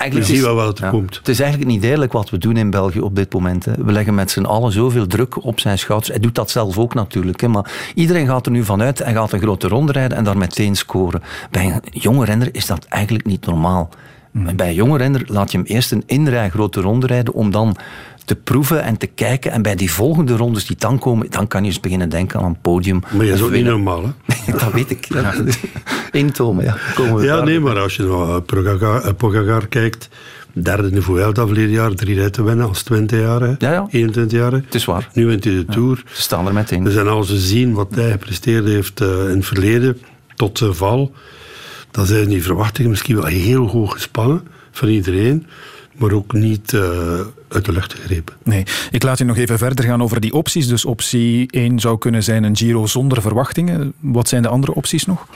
[0.10, 0.90] We zien wel wat er ja.
[0.90, 1.16] komt.
[1.16, 3.66] Het is eigenlijk niet eerlijk wat we doen in België op dit moment.
[3.66, 3.72] Hè.
[3.78, 6.10] We leggen met z'n allen zoveel druk op zijn schouders.
[6.10, 7.42] Hij doet dat zelf ook natuurlijk.
[7.42, 7.48] Hè.
[7.48, 10.76] Maar iedereen gaat er nu vanuit en gaat een grote ronde rijden en daar meteen
[10.76, 11.22] scoren.
[11.52, 13.90] Bij een jonge renner is dat eigenlijk niet normaal.
[14.36, 14.56] Mm.
[14.56, 17.78] Bij een jonge renner laat je hem eerst een inrij grote ronde rijden om dan
[18.26, 19.52] te proeven en te kijken.
[19.52, 22.46] En bij die volgende rondes die dan komen, dan kan je eens beginnen denken aan
[22.46, 23.02] een podium.
[23.16, 24.52] Maar je is ook niet normaal, hè?
[24.60, 25.06] dat weet ik.
[25.14, 25.34] Ja.
[26.12, 26.78] Intomen, ja.
[26.96, 28.42] Komen ja, nee, maar als je
[29.04, 30.10] naar Pogacar kijkt...
[30.54, 33.42] Derde in de Vuelta verleden jaar, drie rijden winnen als 20 jaar.
[33.42, 33.54] Hè.
[33.58, 33.88] Ja, ja.
[33.90, 34.52] 21 jaar.
[34.52, 35.10] Het is waar.
[35.14, 36.04] Nu wint hij de Tour.
[36.14, 36.84] Ze staan er meteen.
[36.84, 40.02] Dus en als we zien wat hij gepresteerd heeft uh, in het verleden,
[40.36, 41.12] tot zijn val,
[41.96, 45.46] dan zijn die verwachtingen misschien wel heel hoog gespannen van iedereen
[45.98, 46.82] maar ook niet uh,
[47.48, 48.36] uit de lucht gegrepen.
[48.44, 50.68] Nee, ik laat je nog even verder gaan over die opties.
[50.68, 53.94] Dus optie 1 zou kunnen zijn een Giro zonder verwachtingen.
[54.00, 55.28] Wat zijn de andere opties nog?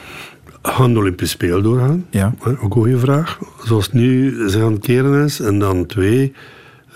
[0.62, 2.06] Gaan de Olympische Spelen doorgaan?
[2.10, 2.34] Ja.
[2.39, 3.39] Ook een goede vraag.
[3.63, 5.39] Zoals het nu zijn aan het keren is.
[5.39, 6.34] En dan twee,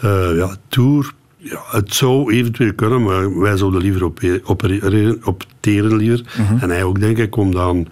[0.04, 1.14] uh, ja, Tour.
[1.38, 4.04] Ja, het zou eventueel kunnen, maar wij zouden liever
[4.44, 6.22] opereren, opteren liever.
[6.38, 6.58] Mhm.
[6.58, 7.88] En hij ook, denk ik, om dan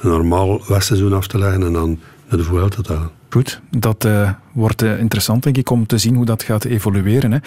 [0.00, 3.10] een normaal westseizoen af te leggen en dan naar de Vuelta te gaan.
[3.30, 7.32] Goed, dat uh, wordt uh, interessant denk ik om te zien hoe dat gaat evolueren.
[7.32, 7.38] Hè.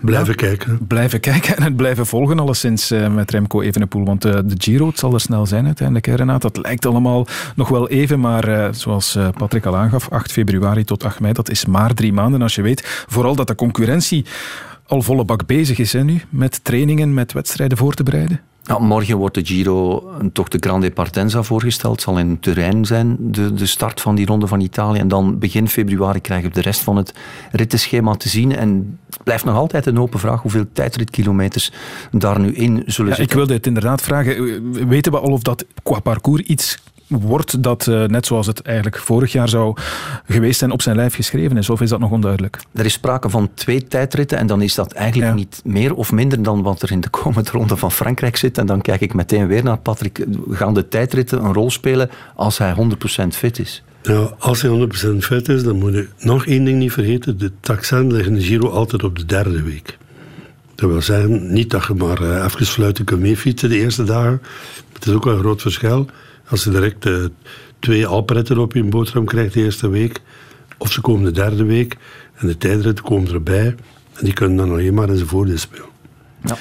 [0.00, 0.86] Blijven ja, kijken.
[0.86, 4.04] Blijven kijken en het blijven volgen alleszins uh, met Remco Evenepoel.
[4.04, 6.42] Want de Giro, het zal er snel zijn uiteindelijk, hè, Renat.
[6.42, 11.20] Dat lijkt allemaal nog wel even, maar zoals Patrick al aangaf, 8 februari tot 8
[11.20, 12.42] mei, dat is maar drie maanden.
[12.42, 14.24] Als je weet, vooral dat de concurrentie
[14.86, 18.40] al volle bak bezig is hè, nu, met trainingen, met wedstrijden voor te bereiden.
[18.70, 21.92] Ja, morgen wordt de Giro toch de Grande Partenza voorgesteld.
[21.92, 24.98] Het zal in Turijn zijn, de, de start van die ronde van Italië.
[24.98, 27.14] En dan begin februari krijgen we de rest van het
[27.52, 28.56] rittenschema te zien.
[28.56, 31.72] En het blijft nog altijd een open vraag hoeveel tijdritkilometers
[32.10, 33.24] daar nu in zullen ja, zitten.
[33.24, 34.88] Ik wilde het inderdaad vragen.
[34.88, 36.78] Weten we al of dat qua parcours iets
[37.10, 39.76] wordt dat, uh, net zoals het eigenlijk vorig jaar zou
[40.26, 41.70] geweest zijn, op zijn lijf geschreven is?
[41.70, 42.58] Of is dat nog onduidelijk?
[42.72, 45.36] Er is sprake van twee tijdritten en dan is dat eigenlijk ja.
[45.36, 48.58] niet meer of minder dan wat er in de komende ronde van Frankrijk zit.
[48.58, 50.26] En dan kijk ik meteen weer naar Patrick.
[50.50, 52.74] Gaan de tijdritten een rol spelen als hij
[53.24, 53.82] 100% fit is?
[54.02, 57.38] Ja, als hij 100% fit is, dan moet je nog één ding niet vergeten.
[57.38, 59.98] De taxen liggen de Giro altijd op de derde week.
[60.74, 64.42] Dat wil zeggen, niet dat je maar uh, even fluiten kunt meefietsen de eerste dagen.
[64.92, 66.06] Het is ook wel een groot verschil.
[66.50, 67.24] Als je direct uh,
[67.78, 70.20] twee alpretten op je boterham krijgt de eerste week,
[70.78, 71.96] of ze komen de derde week
[72.34, 73.66] en de tijdritten komen erbij,
[74.14, 75.88] en die kunnen dan alleen maar in zijn voordeel spelen.
[76.44, 76.56] Ja.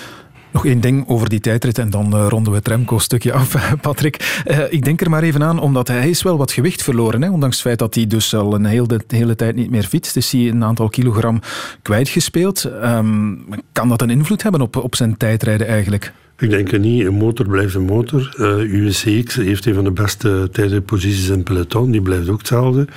[0.52, 4.43] Nog één ding over die tijdrit en dan uh, ronden we het Remco-stukje af, Patrick.
[4.47, 7.21] Uh, ik denk er maar even aan, omdat hij is wel wat gewicht verloren.
[7.21, 7.30] Hè?
[7.30, 10.32] Ondanks het feit dat hij dus al een hele, hele tijd niet meer fietst, is
[10.32, 11.41] hij een aantal kilogram
[11.82, 12.63] kwijtgespeeld.
[12.63, 16.13] Um, kan dat een invloed hebben op, op zijn tijdrijden eigenlijk?
[16.39, 17.06] Ik denk het niet.
[17.06, 18.36] Een motor blijft een motor.
[18.38, 21.91] Uh, USCX heeft een van de beste tijdritposities in peloton.
[21.91, 22.88] Die blijft ook hetzelfde.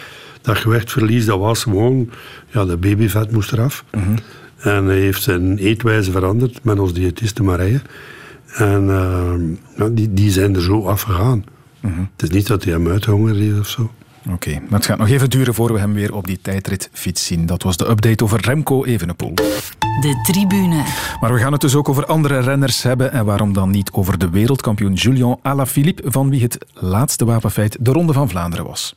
[0.40, 2.10] Dat gewichtverlies, dat was gewoon...
[2.50, 3.84] Ja, de babyvet moest eraf.
[3.90, 4.16] Mhm.
[4.58, 7.80] En hij heeft zijn eetwijze veranderd met ons diëtiste Marije.
[8.54, 9.32] En uh,
[9.76, 11.44] ja, die, die zijn er zo afgegaan.
[11.80, 12.00] Mhm.
[12.00, 13.90] Het is niet dat hij hem uithongerd heeft of zo.
[14.24, 17.26] Oké, okay, maar het gaat nog even duren voor we hem weer op die tijdritfiets
[17.26, 17.46] zien.
[17.46, 19.34] Dat was de update over Remco Evenepoel.
[20.00, 20.82] De tribune.
[21.20, 23.12] Maar we gaan het dus ook over andere renners hebben.
[23.12, 27.92] En waarom dan niet over de wereldkampioen Julian Alaphilippe, van wie het laatste wapenfeit de
[27.92, 28.94] Ronde van Vlaanderen was.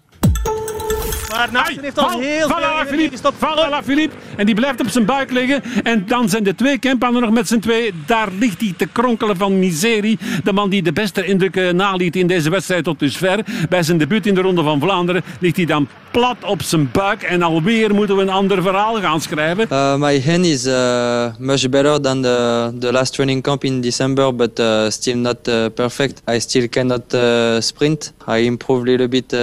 [1.38, 4.16] Maar Nachten heeft al heel veel Van Alaphilippe.
[4.38, 5.64] En die blijft op zijn buik liggen.
[5.84, 7.94] En dan zijn de twee Kempanen nog met z'n twee.
[8.06, 10.20] Daar ligt hij te kronkelen van miserie.
[10.44, 13.46] De man die de beste indruk naliet in deze wedstrijd tot dusver.
[13.70, 17.24] Bij zijn debuut in de Ronde van Vlaanderen ligt hij dan plat op zijn buik.
[17.24, 19.68] En alweer moeten we een ander verhaal gaan schrijven.
[19.72, 24.36] Uh, my hand is uh, much better than the, the last training camp in December.
[24.36, 26.22] But uh, still not uh, perfect.
[26.30, 28.14] I still cannot uh, sprint.
[28.30, 29.36] I improve a little bit...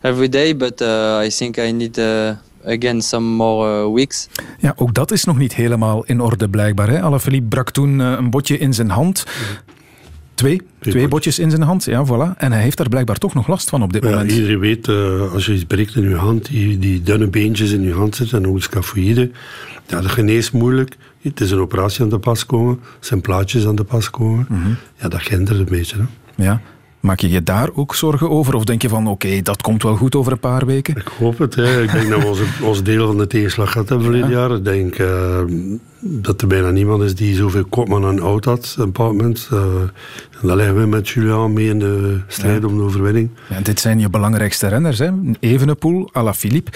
[0.00, 2.30] Every day, but uh, I think I need uh,
[2.64, 4.28] again some more uh, weeks.
[4.58, 6.88] Ja, ook dat is nog niet helemaal in orde blijkbaar.
[6.88, 7.02] Hè?
[7.02, 9.24] Alaphilippe brak toen een botje in zijn hand.
[10.34, 12.36] Twee, twee botjes in zijn hand, ja, voilà.
[12.36, 14.32] En hij heeft daar blijkbaar toch nog last van op dit ja, moment.
[14.32, 17.82] Iedereen weet, uh, als je iets breekt in je hand, die, die dunne beentjes in
[17.82, 19.30] je hand zitten, en ook scafoïde,
[19.86, 20.96] ja, dat geneest moeilijk.
[21.22, 24.46] Het is een operatie aan de pas komen, zijn plaatjes aan de pas komen.
[24.48, 24.76] Mm -hmm.
[25.00, 25.96] Ja, dat hindert een beetje.
[25.96, 26.44] Hè.
[26.44, 26.60] Ja.
[27.08, 28.54] Maak je je daar ook zorgen over?
[28.54, 30.96] Of denk je van, oké, okay, dat komt wel goed over een paar weken?
[30.96, 31.54] Ik hoop het.
[31.54, 31.82] Hè.
[31.82, 34.38] Ik denk dat we onze, ons deel van de tegenslag gehad hebben verleden ja.
[34.38, 34.56] jaar.
[34.56, 35.40] Ik denk uh,
[36.00, 39.48] dat er bijna niemand is die zoveel kopman aan oud had op een bepaald moment.
[39.52, 39.60] Uh,
[40.40, 42.68] en dan leggen we met Julian mee in de strijd ja.
[42.68, 43.30] om de overwinning.
[43.48, 44.98] Ja, dit zijn je belangrijkste renners.
[44.98, 45.10] Hè?
[45.40, 46.70] Evenepoel, Alaphilippe.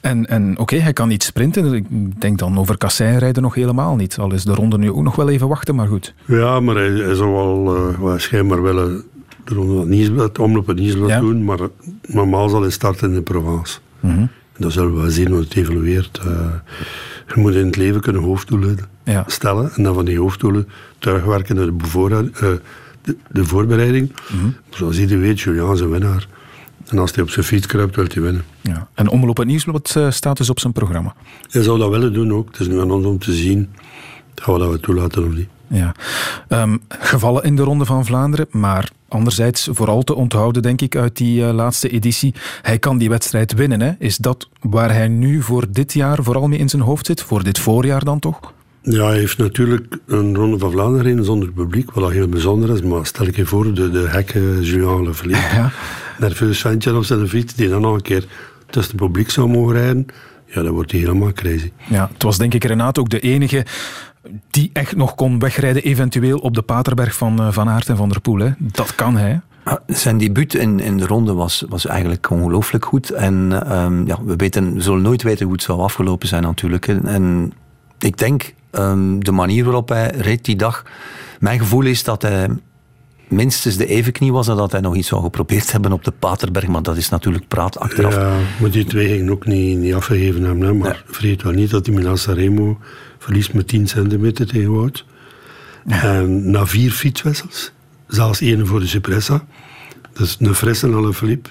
[0.00, 1.74] En, en oké, okay, hij kan niet sprinten.
[1.74, 4.18] Ik denk dan over Kassein rijden nog helemaal niet.
[4.18, 6.14] Al is de ronde nu ook nog wel even wachten, maar goed.
[6.24, 9.04] Ja, maar hij, hij zou wel uh, waarschijnlijk willen
[9.48, 11.20] de ronde het omloop het Nieuwsblad ja.
[11.20, 11.58] doen, maar
[12.06, 13.78] normaal zal hij starten in de Provence.
[14.00, 14.28] Mm -hmm.
[14.52, 16.20] En dan zullen we zien hoe het evolueert.
[16.26, 16.32] Uh,
[17.34, 19.24] je moet in het leven kunnen hoofddoelen ja.
[19.26, 22.48] stellen en dan van die hoofddoelen terugwerken naar de, uh,
[23.02, 24.12] de, de voorbereiding.
[24.32, 24.54] Mm -hmm.
[24.70, 26.28] Zoals iedereen weet, Julian is een winnaar.
[26.86, 28.44] En als hij op zijn fiets kruipt, wil hij winnen.
[28.60, 28.88] Ja.
[28.94, 31.14] En Omloop het Nieuwsblad uh, staat dus op zijn programma.
[31.50, 32.46] Hij zou dat willen doen ook.
[32.46, 33.68] Het is nu aan ons om te zien
[34.42, 35.48] gaan we dat we toelaten of niet.
[35.68, 35.94] Ja.
[36.48, 41.16] Um, gevallen in de Ronde van Vlaanderen, maar anderzijds vooral te onthouden, denk ik, uit
[41.16, 42.34] die uh, laatste editie.
[42.62, 43.80] Hij kan die wedstrijd winnen.
[43.80, 43.92] Hè?
[43.98, 47.22] Is dat waar hij nu voor dit jaar vooral mee in zijn hoofd zit?
[47.22, 48.54] Voor dit voorjaar dan toch?
[48.82, 52.82] Ja, hij heeft natuurlijk een Ronde van Vlaanderen zonder publiek, wat heel bijzonder is.
[52.82, 55.72] Maar stel ik je voor, de, de gekke Julian Lefevre, ja.
[56.18, 58.26] nerveus ventje op zijn fiets, die dan nog een keer
[58.70, 60.06] tussen het publiek zou mogen rijden.
[60.46, 61.72] Ja, dan wordt hij helemaal crazy.
[61.88, 63.64] Ja, het was denk ik Renaat ook de enige
[64.50, 68.20] die echt nog kon wegrijden, eventueel op de Paterberg van Van Aert en Van der
[68.20, 68.38] Poel.
[68.38, 68.50] Hè.
[68.58, 69.40] Dat kan hij.
[69.86, 73.10] Zijn debuut in, in de ronde was, was eigenlijk ongelooflijk goed.
[73.10, 73.34] En
[73.76, 76.88] um, ja, we, weten, we zullen nooit weten hoe het zou afgelopen zijn natuurlijk.
[76.88, 77.52] En
[77.98, 80.84] ik denk, um, de manier waarop hij reed die dag...
[81.40, 82.48] Mijn gevoel is dat hij
[83.28, 86.66] minstens de evenknie was en dat hij nog iets zou geprobeerd hebben op de Paterberg.
[86.66, 88.14] Maar dat is natuurlijk praat achteraf.
[88.14, 90.66] Ja, maar die twee gingen ook niet, niet afgegeven hebben.
[90.66, 90.72] Hè.
[90.72, 92.78] Maar vergeet wel niet dat hij met Sanremo
[93.26, 95.04] verliest met 10 centimeter tegen Wout.
[95.86, 97.72] En na vier fietswissels,
[98.06, 99.44] zelfs één voor de Cipressa,
[100.12, 101.50] dus een frisse en een Philippe.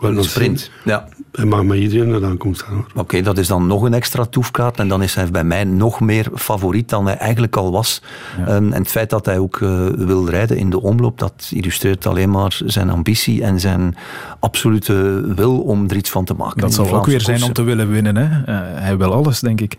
[0.00, 1.08] Een sprint, ja.
[1.32, 2.86] Hij mag met iedereen naar de aankomst gaan.
[2.94, 4.78] Oké, dat is dan nog een extra toefkaart.
[4.78, 8.02] En dan is hij bij mij nog meer favoriet dan hij eigenlijk al was.
[8.38, 12.06] Ehm, en het feit dat hij ook uh, wil rijden in de omloop, dat illustreert
[12.06, 13.96] alleen maar zijn ambitie en zijn
[14.40, 16.60] absolute wil om er iets van te maken.
[16.60, 18.16] Dat zal ook weer zijn om te willen winnen.
[18.16, 18.24] Hè?
[18.24, 19.76] Uh, hij wil alles, denk ik.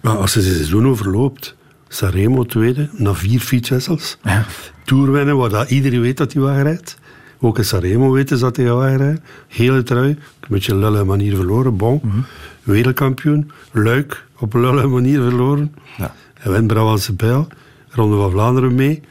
[0.00, 1.54] Maar als zijn seizoen overloopt,
[1.88, 4.18] Sanremo tweede, na vier fietswissels.
[4.22, 4.44] Ja.
[4.84, 6.98] Tour winnen, waar dat iedereen weet dat hij wegrijdt.
[7.40, 9.20] Ook in Sanremo weten ze dat hij wegrijdt.
[9.48, 10.18] Hele trui, een
[10.48, 11.76] beetje een lulle manier verloren.
[11.76, 12.24] Bon, mm -hmm.
[12.62, 13.50] wereldkampioen.
[13.72, 15.74] Luik, op een lulle manier verloren.
[15.96, 16.14] Ja.
[16.34, 17.48] Hij wint Brabantse Pijl.
[17.88, 19.02] Ronde van Vlaanderen mee.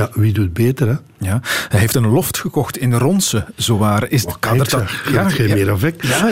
[0.00, 0.94] Ja, wie doet beter, hè?
[1.18, 4.10] Ja, hij heeft een loft gekocht in Ronse, zowaar.
[4.10, 6.06] Is, kadert dat, ja, geen ja, meer effect.
[6.06, 6.28] Ja,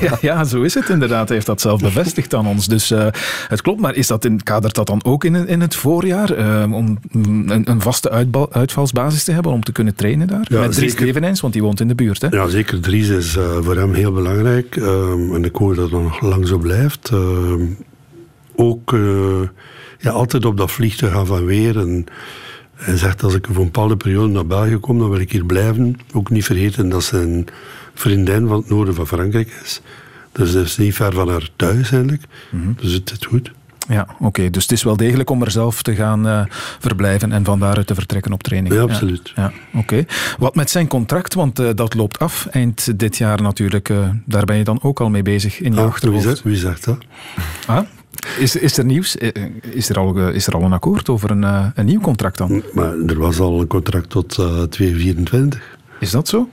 [0.00, 1.26] ja, ja, zo is het inderdaad.
[1.26, 2.66] Hij heeft dat zelf bevestigd aan ons.
[2.66, 3.06] Dus uh,
[3.48, 6.38] het klopt, maar is dat in, kadert dat dan ook in, in het voorjaar?
[6.38, 10.46] Uh, om een, een vaste uitbal, uitvalsbasis te hebben om te kunnen trainen daar?
[10.50, 12.22] Met Dries Levenijns, want die woont in de buurt.
[12.22, 12.28] Hè?
[12.28, 12.80] Ja, zeker.
[12.80, 14.76] Dries is uh, voor hem heel belangrijk.
[14.76, 17.12] en ik hoor dat het nog lang zo blijft.
[18.56, 18.96] ook
[19.98, 21.78] ja, altijd op dat vliegtuig gaan van weer.
[21.78, 22.06] En,
[22.82, 25.44] hij zegt, als ik voor een bepaalde periode naar België kom, dan wil ik hier
[25.44, 25.98] blijven.
[26.12, 27.46] Ook niet vergeten dat zijn
[27.94, 29.80] vriendin van het noorden van Frankrijk is.
[30.32, 32.22] Dus dat is niet ver van haar thuis eigenlijk.
[32.50, 32.76] Mm -hmm.
[32.80, 33.52] Dus het is goed.
[33.88, 34.50] Ja, oké.
[34.50, 36.42] Dus het is wel degelijk om er zelf te gaan uh,
[36.78, 38.74] verblijven en van daaruit te vertrekken op training.
[38.74, 39.32] Ja, absoluut.
[39.34, 40.04] Ja, ja oké.
[40.38, 43.88] Wat met zijn contract, want uh, dat loopt af eind dit jaar natuurlijk.
[43.88, 46.24] Uh, daar ben je dan ook al mee bezig in je ah, achterhoofd.
[46.24, 46.98] Wie zegt, wie zegt dat?
[47.66, 47.86] Ah?
[48.38, 49.16] Is, is er nieuws?
[49.60, 52.62] Is er al, is er al een akkoord over een, een nieuw contract dan?
[52.72, 55.78] Maar er was al een contract tot uh, 2024.
[56.00, 56.48] Is dat zo?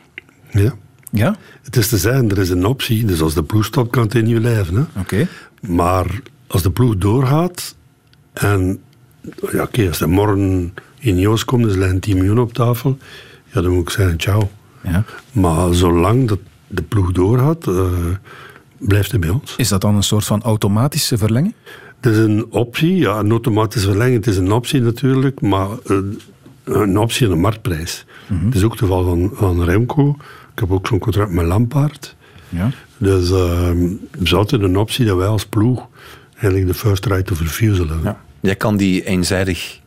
[0.51, 0.73] Ja.
[1.11, 1.35] Ja?
[1.61, 3.05] Het is te zeggen, er is een optie.
[3.05, 4.77] Dus als de ploeg stopt, kan het niet blijven.
[4.77, 4.99] Oké.
[4.99, 5.27] Okay.
[5.61, 7.75] Maar als de ploeg doorgaat
[8.33, 8.81] en
[9.51, 12.97] ja, oké, als er morgen in Joos komt, dus leggen 10 miljoen op tafel,
[13.53, 14.49] ja, dan moet ik zeggen, ciao.
[14.83, 15.03] Ja.
[15.31, 17.85] Maar zolang dat de ploeg doorgaat, uh,
[18.79, 19.53] blijft hij bij ons.
[19.57, 21.53] Is dat dan een soort van automatische verlenging?
[22.01, 24.15] Het is een optie, ja, een automatische verlenging.
[24.15, 25.97] Het is een optie natuurlijk, maar uh,
[26.63, 28.05] een optie en een marktprijs.
[28.27, 28.45] Mm -hmm.
[28.45, 30.15] Het is ook het geval van, van Remco.
[30.53, 32.15] Ik heb ook zo'n contract met Lampaard.
[32.49, 32.71] Ja.
[32.97, 33.67] Dus uh,
[34.11, 35.87] het is altijd een optie dat wij als ploeg
[36.33, 38.03] eigenlijk de first right of refusal hebben.
[38.03, 38.21] Ja.
[38.39, 39.79] Jij kan die eenzijdig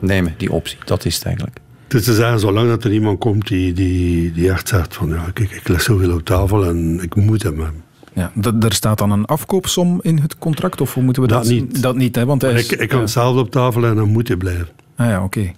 [0.00, 0.78] nemen, die optie.
[0.84, 1.58] Dat is het eigenlijk.
[1.84, 5.08] Het is te zeggen, zolang dat er iemand komt die, die, die echt zegt van
[5.08, 7.82] ja, kijk, ik leg zoveel op tafel en ik moet hem hebben.
[8.18, 10.80] Ja, er staat dan een afkoopsom in het contract?
[10.80, 11.82] Of hoe moeten we dat, dat niet?
[11.82, 12.26] Dat niet, hè?
[12.26, 14.68] Want hij is, ik, ik kan het zelf op tafel en dan moet hij blijven.
[14.96, 15.38] Ah ja, oké.
[15.38, 15.54] Okay.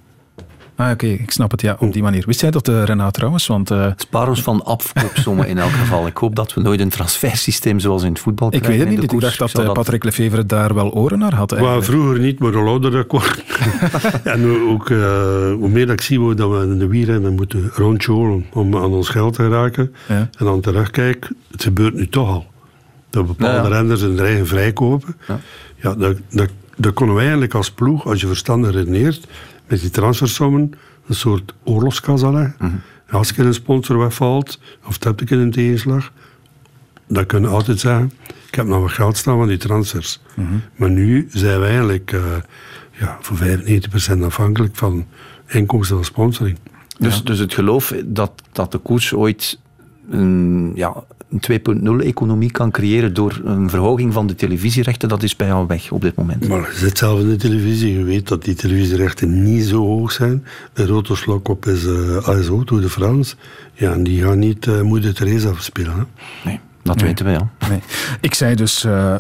[0.80, 2.22] Ah, oké, ik snap het, ja, op die manier.
[2.26, 3.46] Wist jij dat, uh, Renaat, trouwens?
[3.46, 3.86] Want, uh...
[3.96, 6.06] Spaar ons van afkoopsommen in elk geval.
[6.06, 9.02] Ik hoop dat we nooit een transfersysteem zoals in het voetbal Ik weet het niet,
[9.02, 11.60] ik dacht dat, uh, Patrick Lefevre daar wel oren naar had.
[11.60, 13.44] Maar vroeger niet, maar hoe ouder dat kwart.
[14.24, 14.88] en ook,
[15.58, 19.08] hoe meer dat ik zie dat we in de wielrennen moeten rondjolen om aan ons
[19.08, 19.94] geld te raken.
[20.08, 20.28] Ja.
[20.38, 22.49] En dan terugkijk, het gebeurt nu toch al.
[23.10, 25.16] Dat bepaalde ja, renners hun eigen vrijkopen.
[25.28, 25.40] Ja,
[25.76, 29.26] ja dat, dat, dat konden wij eigenlijk als ploeg, als je verstandig redeneert,
[29.66, 30.72] met die transfersommen
[31.06, 32.22] een soort oorlogskas.
[32.22, 32.34] Mhm.
[32.36, 36.12] En als ik een sponsor wegvalt, of heb ik een tegenslag,
[37.06, 38.12] dan kunnen we altijd zeggen,
[38.46, 40.20] ik heb nog wat geld staan van die transfers.
[40.34, 40.46] Mhm.
[40.76, 42.22] Maar nu zijn we eigenlijk uh,
[42.90, 43.36] ja, voor
[44.18, 45.06] 95% afhankelijk van
[45.46, 46.58] inkomsten van sponsoring.
[46.98, 47.22] Dus, ja.
[47.22, 49.58] dus het geloof dat, dat de koers ooit
[50.10, 55.46] een, ja, een 2.0-economie kan creëren door een verhoging van de televisierechten, dat is bij
[55.46, 56.48] jou weg op dit moment.
[56.48, 60.12] Maar je zit zelf in de televisie, je weet dat die televisierechten niet zo hoog
[60.12, 60.44] zijn.
[60.72, 63.34] De rotoslok op is uh, ASO, Tour de France.
[63.72, 65.92] Ja, en die gaan niet uh, Moeder Teresa spelen.
[65.92, 66.02] Hè?
[66.44, 67.04] Nee, dat nee.
[67.04, 67.50] weten we, ja.
[67.68, 67.80] Nee.
[68.20, 68.84] Ik zei dus...
[68.84, 69.16] Uh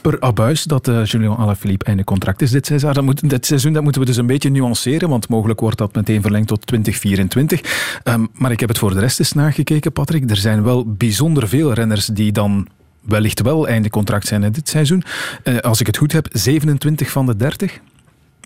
[0.00, 2.92] per abuis dat uh, Julien Alaphilippe einde contract is dit seizoen.
[2.92, 3.72] Dat, moet, dit seizoen.
[3.72, 8.00] dat moeten we dus een beetje nuanceren, want mogelijk wordt dat meteen verlengd tot 2024.
[8.04, 10.30] Um, maar ik heb het voor de rest eens nagekeken, Patrick.
[10.30, 12.68] Er zijn wel bijzonder veel renners die dan
[13.00, 15.02] wellicht wel einde contract zijn in dit seizoen.
[15.44, 17.80] Uh, als ik het goed heb, 27 van de 30.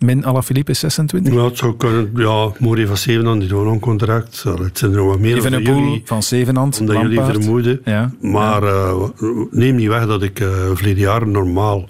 [0.03, 1.35] Min Alaphilippe is 26?
[1.35, 2.11] Ja, het zou kunnen.
[2.15, 4.43] Ja, Mori van Zevenand, die doen een contract.
[4.43, 7.27] Het zijn er nog wat meer Even jullie, van Zevenand, Omdat Lampaard.
[7.27, 7.81] jullie vermoeden.
[7.85, 8.13] Ja.
[8.21, 9.05] Maar uh,
[9.51, 11.89] neem niet weg dat ik uh, verleden jaar normaal,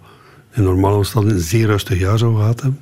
[0.52, 2.80] in normale omstandigheden, een zeer rustig jaar zou gehad hebben.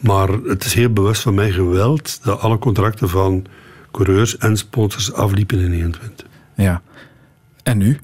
[0.00, 3.44] Maar het is heel bewust van mij geweld dat alle contracten van
[3.90, 6.26] coureurs en sponsors afliepen in 21.
[6.54, 6.82] Ja.
[7.62, 7.98] En nu?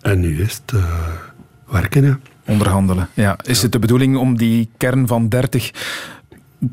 [0.00, 0.84] En nu is het uh,
[1.66, 2.18] werken, ja.
[2.46, 3.38] Onderhandelen, ja.
[3.44, 3.62] Is ja.
[3.62, 5.70] het de bedoeling om die kern van 30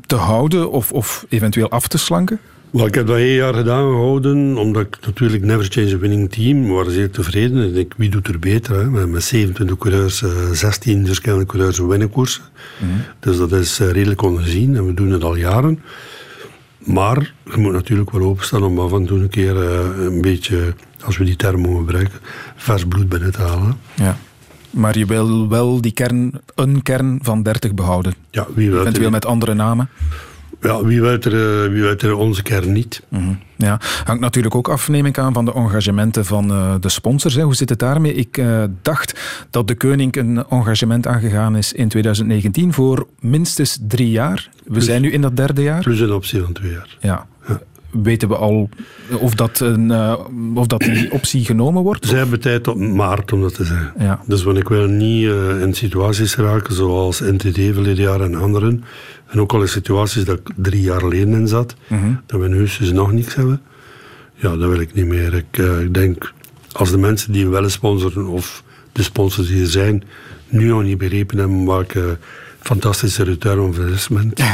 [0.06, 2.40] te houden of, of eventueel af te slanken?
[2.74, 6.30] Wel, ik heb dat één jaar gedaan gehouden, omdat ik natuurlijk Never Change a Winning
[6.30, 7.66] Team, waren zeer tevreden.
[7.66, 8.76] Ik denk, wie doet er beter?
[8.76, 9.06] Hè?
[9.06, 10.22] Met 27 coureurs,
[10.52, 12.42] 16 verschillende coureurs winnen koersen.
[12.78, 12.90] Mhm.
[13.20, 15.82] Dus dat is redelijk ongezien en we doen het al jaren.
[16.78, 20.74] Maar je moet natuurlijk wel openstaan om af en toe een keer een beetje,
[21.04, 22.18] als we die term mogen gebruiken,
[22.56, 23.76] vers bloed binnen te halen.
[23.94, 24.16] Ja.
[24.74, 28.14] Maar je wil wel die kern, een kern van 30 behouden.
[28.30, 29.88] Ja, wie wil Eventueel met andere namen.
[30.60, 33.02] Ja, wie weet er, wie weet er onze kern niet.
[33.08, 36.88] Mm Ja, hangt natuurlijk ook af, neem ik aan, van de engagementen van uh, de
[36.88, 37.34] sponsors.
[37.34, 37.42] Hè.
[37.42, 38.14] Hoe zit het daarmee?
[38.14, 39.20] Ik uh, dacht
[39.50, 44.48] dat de Koning een engagement aangegaan is in 2019 voor minstens drie jaar.
[44.64, 45.82] We plus, zijn nu in dat derde jaar.
[45.82, 46.96] Plus een optie van twee jaar.
[47.00, 47.26] Ja.
[47.48, 47.60] ja
[48.02, 48.68] weten we al
[49.20, 50.14] of dat, een, uh,
[50.54, 52.06] of dat die optie genomen wordt?
[52.06, 53.92] Zij hebben tijd tot maart om dat te zeggen.
[53.98, 54.20] Ja.
[54.26, 58.84] Dus want ik wil niet uh, in situaties raken zoals NTD verleden jaar en anderen.
[59.26, 62.00] En ook al in situaties dat ik drie jaar geleden in zat, Mhm.
[62.00, 62.20] mm -hmm.
[62.26, 63.60] dat we nu dus nog niks hebben.
[64.34, 65.34] Ja, dat wil ik niet meer.
[65.34, 66.32] Ik, uh, ik denk,
[66.72, 70.04] als de mensen die wel sponsoren of de sponsors die er zijn,
[70.48, 72.18] nu nog niet begrepen hebben welke
[72.64, 74.38] fantastische return on investment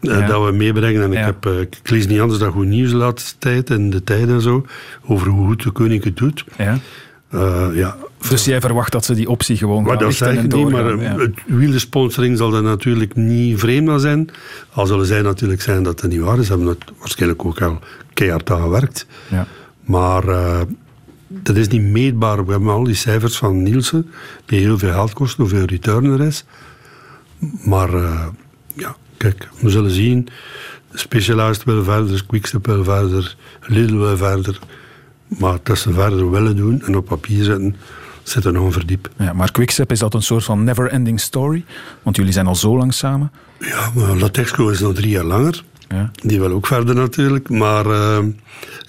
[0.00, 0.26] ja.
[0.26, 1.02] dat we meebrengen.
[1.02, 1.24] En ik, Ja.
[1.24, 4.28] heb, eh, ik lees niet anders dan goed nieuws de laatste tijd en de tijd
[4.28, 4.66] en zo,
[5.06, 6.44] over hoe goed de koning het doet.
[6.58, 6.78] Ja.
[7.34, 7.96] Uh, ja.
[8.28, 10.54] Dus jij verwacht dat ze die optie gewoon Maar gaan dat lichten zeg en ik
[10.54, 11.18] niet, maar ja.
[11.18, 14.30] het wielersponsoring zal er natuurlijk niet vreemd aan zijn.
[14.72, 16.46] Al zullen zij natuurlijk zijn dat het niet waar is.
[16.46, 17.78] Ze hebben het waarschijnlijk ook al
[18.14, 19.06] keihard aan gewerkt.
[19.30, 19.46] Ja.
[19.84, 20.60] Maar uh,
[21.28, 22.44] dat is niet meetbaar.
[22.44, 24.10] We hebben al die cijfers van Nielsen,
[24.46, 26.44] die heel veel geld kosten, hoeveel return er is.
[27.64, 28.26] Maar uh,
[28.74, 30.28] ja, kijk, we zullen zien.
[30.92, 34.58] Specialized wil verder, Quickstep wil verder, Lidl wil verder.
[35.26, 37.76] Maar dat ze verder willen doen en op papier zetten,
[38.22, 39.08] zit er nog een verdiep.
[39.18, 41.64] Ja, maar Quickstep, is dat een soort van never-ending story?
[42.02, 43.32] Want jullie zijn al zo lang samen.
[43.58, 45.64] Ja, maar Latexco is nog drie jaar langer.
[45.88, 46.10] Ja.
[46.12, 47.48] Die wil ook verder natuurlijk.
[47.48, 48.18] Maar uh,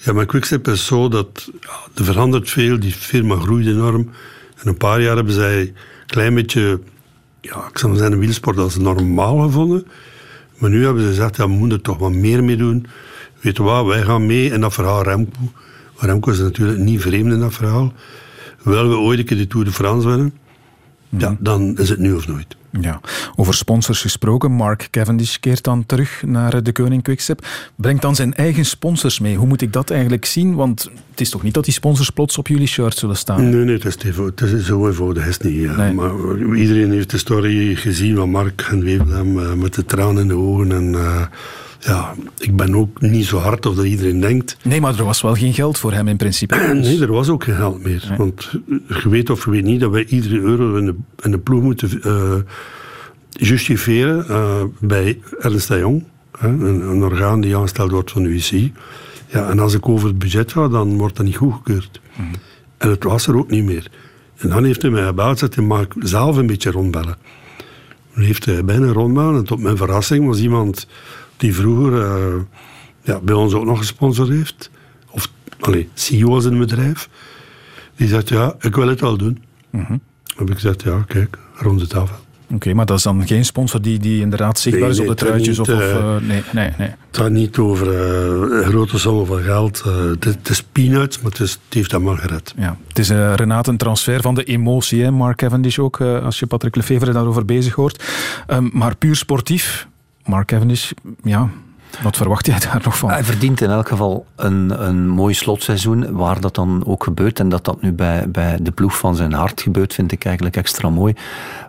[0.02, 2.80] ja, met Quickstep is zo dat ja, er verandert veel.
[2.80, 4.10] Die firma groeit enorm.
[4.56, 5.74] En een paar jaar hebben zij een
[6.06, 6.80] klein beetje,
[7.40, 9.86] ja, ik zou zeggen, wielsport als normaal gevonden.
[10.58, 12.86] Maar nu hebben ze gezegd, ja, we moeten toch wat meer mee doen.
[13.40, 15.38] Weet je wat, wij gaan mee in dat verhaal Remco.
[15.96, 17.92] Remco is natuurlijk niet vreemd in dat verhaal.
[18.62, 20.34] Willen we ooit een keer de Tour de France winnen?
[21.18, 22.56] Ja, dan is het nu of nooit.
[22.80, 23.00] Ja,
[23.36, 24.52] over sponsors gesproken.
[24.52, 27.46] Mark Cavendish keert dan terug naar de Koning Quickstep.
[27.76, 29.36] Brengt dan zijn eigen sponsors mee.
[29.36, 30.54] Hoe moet ik dat eigenlijk zien?
[30.54, 33.50] Want het is toch niet dat die sponsors plots op jullie shirt zullen staan?
[33.50, 35.60] Nee, nee, het is, te, het is zo eenvoudig is niet.
[35.60, 35.76] Ja.
[35.76, 35.92] Nee.
[35.92, 36.12] Maar
[36.56, 40.36] iedereen heeft de story gezien van Mark en Wevelem uh, met de tranen in de
[40.36, 40.72] ogen.
[40.72, 41.22] En uh,
[41.80, 44.56] ja, ik ben ook niet zo hard of dat iedereen denkt.
[44.62, 46.56] Nee, maar er was wel geen geld voor hem in principe.
[46.74, 48.04] Nee, er was ook geen geld meer.
[48.08, 48.18] Nee.
[48.18, 48.50] Want
[49.02, 51.62] je weet of je weet niet dat wij iedere euro in de, in de ploeg
[51.62, 52.34] moeten uh,
[53.30, 56.04] justiferen uh, bij Ernst de Jong.
[56.38, 58.70] Een, een, orgaan die aangesteld wordt van de UC.
[59.26, 62.00] Ja, en als ik over het budget ga, dan wordt dat niet goedgekeurd.
[62.12, 62.22] Mhm.
[62.26, 62.32] Mm.
[62.78, 63.90] En het was er ook niet meer.
[64.36, 67.16] En dan heeft hij mij gebeld, zegt hij, mag zelf een beetje rondbellen?
[68.14, 70.86] Dan heeft hij bijna rondbellen en tot mijn verrassing was iemand
[71.40, 72.42] die vroeger uh,
[73.02, 74.70] ja, bij ons ook nog gesponsord heeft.
[75.10, 75.30] Of,
[75.60, 77.08] allee, CEO was in een bedrijf.
[77.96, 79.42] Die zegt, ja, ik wil het wel doen.
[79.70, 80.00] Mm -hmm.
[80.36, 82.10] heb ik gezegd, ja, kijk, rond het af.
[82.10, 85.06] Oké, okay, maar dat is dan geen sponsor die, die inderdaad zichtbaar nee, is op
[85.06, 85.58] de truitjes?
[85.58, 86.88] Niet, of, of uh, nee, nee, nee.
[87.06, 89.82] Het gaat niet over uh, grote sommen van geld.
[89.86, 92.54] Uh, het, het, is peanuts, maar het, is, het heeft dat maar gered.
[92.56, 95.10] Ja, het is Renate een transfer van de emotie, hè?
[95.10, 98.04] Mark Cavendish ook, als je Patrick Lefevre daarover bezig hoort.
[98.48, 99.88] Um, maar puur sportief,
[100.30, 100.90] Mark Cavendish,
[101.22, 101.48] ja,
[102.02, 103.10] wat verwacht jij daar nog van?
[103.10, 106.12] Hij verdient in elk geval een, een mooi slotseizoen.
[106.12, 107.40] Waar dat dan ook gebeurt.
[107.40, 110.56] En dat dat nu bij, bij de ploeg van zijn hart gebeurt, vind ik eigenlijk
[110.56, 111.14] extra mooi.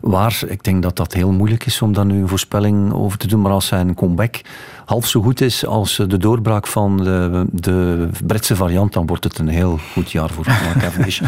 [0.01, 3.27] Waar, ik denk dat dat heel moeilijk is om daar nu een voorspelling over te
[3.27, 3.41] doen.
[3.41, 4.41] Maar als zijn comeback
[4.91, 9.37] half zo goed is als de doorbraak van de, de Britse variant, dan wordt het
[9.37, 10.45] een heel goed jaar voor
[10.79, 11.21] Cavendish.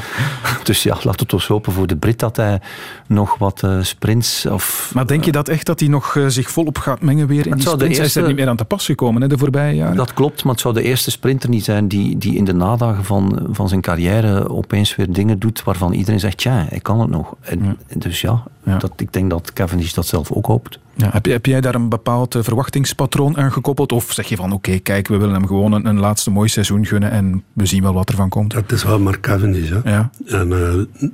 [0.64, 2.62] dus ja, laten we toch hopen voor de Brit dat hij
[3.08, 4.92] nog wat uh, sprints of...
[4.94, 7.60] Maar denk je dat echt dat hij nog zich volop gaat mengen weer in het
[7.62, 7.84] die sprints?
[7.84, 9.96] Eerste, hij is er niet meer aan te pas gekomen hè, de voorbije jaren.
[9.96, 13.04] Dat klopt, maar het zou de eerste sprinter niet zijn die, die in de nadagen
[13.04, 17.10] van, van zijn carrière opeens weer dingen doet waarvan iedereen zegt, ja, ik kan het
[17.10, 17.36] nog.
[17.42, 17.76] En, ja.
[17.98, 18.78] Dus ja, ja.
[18.78, 20.80] Dat, ik denk dat Cavendish dat zelf ook hoopt.
[20.96, 23.92] Ja, heb, heb, jij daar een bepaald uh, verwachtingspatroon aan gekoppeld?
[23.92, 26.50] Of zeg je van, oké, okay, kijk, we willen hem gewoon een, een, laatste mooi
[26.50, 28.54] seizoen gunnen en we zien wel wat er van komt?
[28.54, 29.80] Dat is wel Mark Cavendish, hè.
[29.84, 30.10] Ja.
[30.26, 31.10] En uh,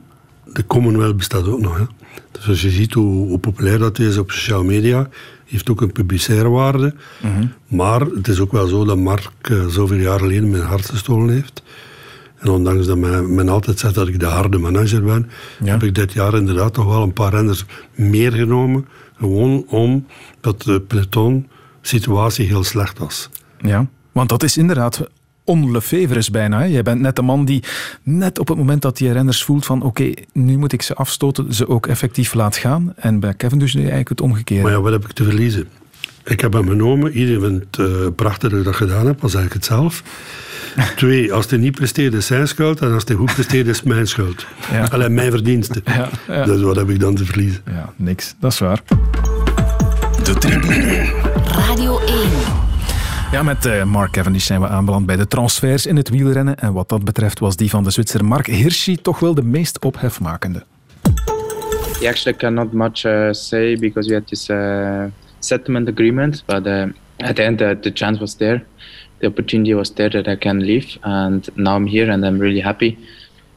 [0.53, 1.83] de Commonwealth bestaat ook nog, hè.
[2.31, 5.09] Dus als je ziet hoe, hoe populair dat is op sociale media,
[5.45, 6.93] heeft ook een publicaire waarde.
[7.21, 7.33] Mhm.
[7.33, 7.77] Mm -hmm.
[7.77, 11.33] Maar het is ook wel zo dat Mark uh, zoveel jaar geleden mijn hart gestolen
[11.33, 11.63] heeft.
[12.39, 15.29] En ondanks dat men, men altijd zegt dat ik de harde manager ben,
[15.63, 15.71] Ja.
[15.71, 17.65] heb ik dit jaar inderdaad toch wel een paar renners
[17.95, 18.85] meer genomen
[19.17, 21.47] Gewoon omdat de peloton
[21.81, 23.29] situatie heel slecht was.
[23.61, 25.07] Ja, want dat is inderdaad
[25.43, 26.59] onlefevre bijna.
[26.59, 26.65] Hè?
[26.65, 27.63] Jij bent net de man die
[28.03, 31.53] net op het moment dat die renners voelt van oké, nu moet ik ze afstoten,
[31.53, 32.93] ze ook effectief laat gaan.
[32.95, 34.63] En bij Kevin dus eigenlijk het omgekeerde.
[34.63, 35.67] Maar ja, wat heb ik te verliezen?
[36.23, 37.11] Ik heb hem genomen.
[37.11, 40.03] Iedereen vindt het uh, prachtig dat ik dat gedaan heb, was eigenlijk het zelf.
[40.95, 42.81] Twee, als hij niet presteert is zijn schuld.
[42.81, 44.45] En als hij goed presteert is mijn schuld.
[44.71, 44.87] Ja.
[44.91, 45.81] Alleen mijn verdiensten.
[45.85, 46.45] Ja, ja.
[46.45, 47.61] Dus wat heb ik dan te verliezen?
[47.65, 48.35] Ja, niks.
[48.39, 48.81] Dat is waar.
[50.23, 51.11] De tribune.
[51.51, 52.17] Radio 1.
[53.31, 56.59] Ja, met uh, Mark Cavendish zijn we aanbeland bij de transfers in het wielrennen.
[56.59, 59.79] En wat dat betreft was die van de Zwitser Mark Hirschi toch wel de meest
[59.79, 60.63] ophefmakende.
[61.99, 65.03] Yeah, actually cannot much uh, say because we had this uh,
[65.39, 66.85] settlement agreement, but uh,
[67.17, 68.63] at the end the chance was there.
[69.19, 72.61] The opportunity was there that I can leave, and now I'm here and I'm really
[72.61, 72.97] happy.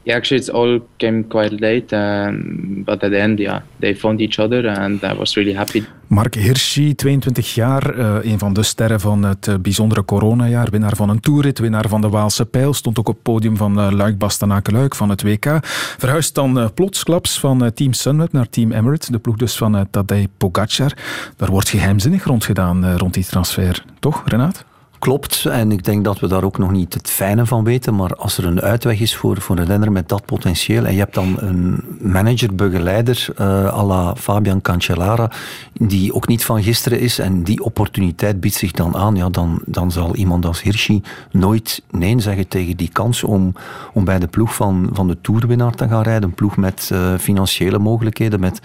[0.04, 4.20] Yeah, actually, it's all came quite late, um, but at the end, yeah, they found
[4.20, 5.84] each other and I was really happy.
[6.06, 10.96] Mark Hirschi, 22 jaar, uh, een van de sterren van het uh, bijzondere coronajaar, winnaar
[10.96, 13.90] van een toerrit, winnaar van de Waalse Pijl, stond ook op het podium van uh,
[13.90, 15.58] Luik Bastenaken-Luik van het WK.
[15.98, 20.92] Verhuisd dan plotsklaps van Team Sunweb naar Team Emirates, de ploeg dus van Tadej Pogacar.
[21.36, 24.64] Daar wordt geheimzinnig rond gedaan rond die transfer, toch Renaat?
[25.03, 27.94] Klopt, en ik denk dat we daar ook nog niet het fijne van weten.
[27.94, 30.84] Maar als er een uitweg is voor, voor een renner met dat potentieel.
[30.84, 33.26] en je hebt dan een manager, begeleider.
[33.40, 35.30] Uh, à la Fabian Cancellara.
[35.72, 37.18] die ook niet van gisteren is.
[37.18, 39.16] en die opportuniteit biedt zich dan aan.
[39.16, 43.24] Ja, dan, dan zal iemand als Hirschi nooit nee zeggen tegen die kans.
[43.24, 43.53] om,
[43.92, 46.28] om bij de ploeg van, van de toerwinnaar te gaan rijden.
[46.28, 48.40] Een ploeg met uh, financiële mogelijkheden.
[48.40, 48.61] met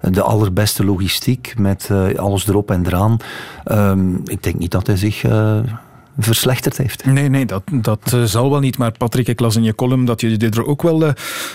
[0.00, 3.16] de allerbeste logistiek met uh, alles erop en eraan.
[3.72, 5.58] Um, ik denk niet dat hij zich uh,
[6.18, 7.04] verslechterd heeft.
[7.04, 8.78] Nee, nee, dat, dat uh, zal wel niet.
[8.78, 11.12] Maar Patrick, ik las in je column dat je er ook wel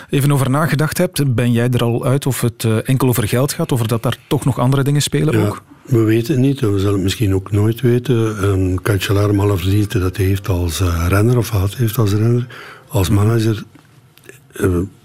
[0.09, 1.35] even over nagedacht hebt.
[1.35, 4.45] Ben jij er al uit of het enkel over geld gaat, of dat daar toch
[4.45, 5.63] nog andere dingen spelen ja, ook?
[5.81, 8.43] We weten het niet, we zullen het misschien ook nooit weten.
[8.43, 12.47] Um, Cancellara alle verdiensten dat hij heeft als renner, of had heeft als renner.
[12.87, 13.63] Als manager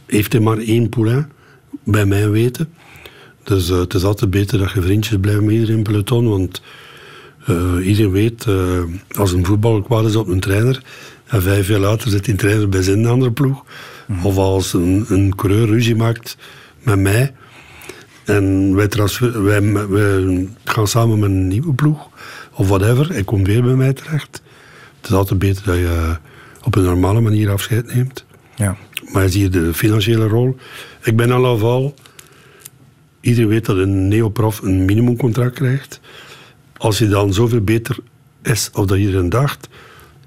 [0.06, 1.30] heeft hij maar één poulain,
[1.84, 2.68] bij mijn weten.
[3.48, 6.28] Dus uh, het is altijd beter dat je vriendjes blijft met iedereen in peloton.
[6.28, 6.62] Want
[7.46, 8.82] uh, iedereen weet, uh,
[9.16, 10.82] als een voetballer kwaad is op een trainer.
[11.26, 13.64] En vijf jaar later zit die trainer bij zijn andere ploeg.
[14.06, 14.26] Mm.
[14.26, 16.36] Of als een, een coureur ruzie maakt
[16.82, 17.34] met mij.
[18.24, 18.88] En wij,
[19.32, 22.08] wij, wij, gaan samen met een nieuwe ploeg.
[22.52, 23.08] Of whatever.
[23.08, 24.42] Hij komt weer bij mij terecht.
[25.00, 26.16] Het is altijd beter dat je
[26.64, 28.24] op een normale manier afscheid neemt.
[28.56, 28.76] Ja.
[29.12, 30.56] Maar je ziet de financiële rol.
[31.02, 31.94] Ik ben al afval
[33.20, 36.00] iedereen weet dat een neoprof een minimumcontract krijgt.
[36.76, 37.98] Als je dan zoveel beter
[38.42, 39.68] is of dat iedereen dacht,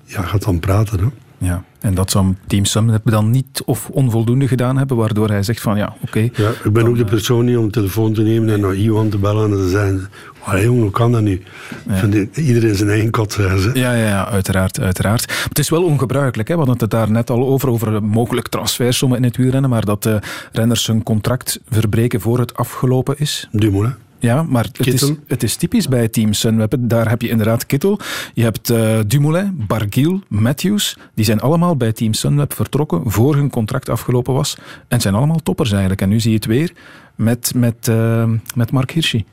[0.06, 1.00] ja, gaat dan praten.
[1.00, 1.06] Hè.
[1.42, 5.62] Ja, en dat zou Team Summit dan niet of onvoldoende gedaan hebben, waardoor hij zegt
[5.62, 6.20] van ja, oké.
[6.20, 9.10] ja, ik ben ook de persoon niet om de telefoon te nemen en naar Iwan
[9.10, 10.10] te bellen en te zeggen,
[10.46, 11.42] maar jongen, hoe kan dat nu?
[11.88, 12.26] Ja.
[12.34, 13.72] Iedereen zijn eigen kat zeggen.
[13.74, 15.46] Ja, ja, ja, uiteraard, uiteraard.
[15.48, 16.54] Het is wel ongebruikelijk, hè?
[16.54, 20.04] we hadden het daar net al over, over mogelijk transfersommen in het wielrennen, maar dat
[20.04, 20.20] de
[20.52, 23.48] renners hun contract verbreken voor het afgelopen is.
[23.52, 23.94] Dumoulin.
[24.22, 26.76] Ja, maar het is, het is, typisch bij Team Sunweb.
[26.80, 28.00] Daar heb je inderdaad Kittel.
[28.34, 30.98] Je hebt uh, Dumoulin, Barguil, Matthews.
[31.14, 34.58] Die zijn allemaal bij Team Sunweb vertrokken voor hun contract afgelopen was.
[34.88, 36.02] En zijn allemaal toppers eigenlijk.
[36.02, 36.74] En nu zie je het weer
[37.16, 39.26] met, met, uh, met Mark Hirschi.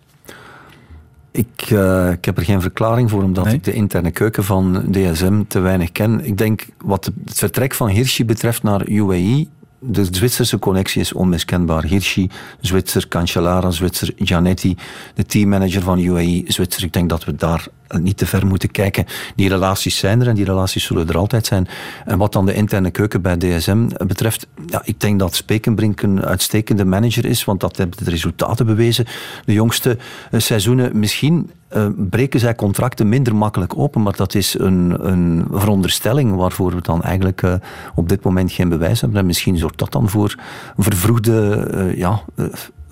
[1.30, 3.54] Ik, uh, ik heb er geen verklaring voor, omdat nee?
[3.54, 6.24] ik de interne keuken van DSM te weinig ken.
[6.24, 9.46] Ik denk, wat het vertrek van Hirschi betreft naar UAE,
[9.80, 11.84] de Zwitserse connectie is onmiskenbaar.
[11.84, 14.76] Hirschi, Zwitser, Cancellara, Zwitser, Gianetti,
[15.14, 16.84] de teammanager van UAE, Zwitser.
[16.84, 19.06] Ik denk dat we daar niet te ver moeten kijken.
[19.36, 21.68] Die relaties zijn er en die relaties zullen er altijd zijn.
[22.04, 26.24] En wat dan de interne keuken bij DSM betreft, ja, ik denk dat Spekenbrink een
[26.24, 29.06] uitstekende manager is, want dat hebben de resultaten bewezen.
[29.44, 29.98] De jongste
[30.30, 35.46] eh, seizoenen, misschien uh, breken zij contracten minder makkelijk open, maar dat is een, een
[35.50, 37.54] veronderstelling waarvoor we dan eigenlijk uh,
[37.94, 39.18] op dit moment geen bewijs hebben.
[39.18, 40.34] En misschien zorgt dat dan voor
[40.76, 42.20] vervroegde uh, ja,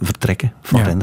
[0.01, 0.97] vertrekken van ja.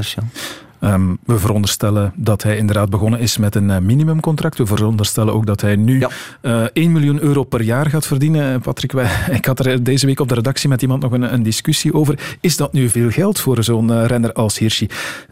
[0.79, 0.93] Ja.
[0.93, 4.57] Um, we veronderstellen dat hij inderdaad begonnen is met een minimumcontract.
[4.57, 6.09] We veronderstellen ook dat hij nu ja.
[6.41, 8.61] uh, 1 miljoen euro per jaar gaat verdienen.
[8.61, 11.43] Patrick, wij, ik had er deze week op de redactie met iemand nog een, een
[11.43, 12.37] discussie over.
[12.39, 14.87] Is dat nu veel geld voor zo'n uh, renner als Hirschi?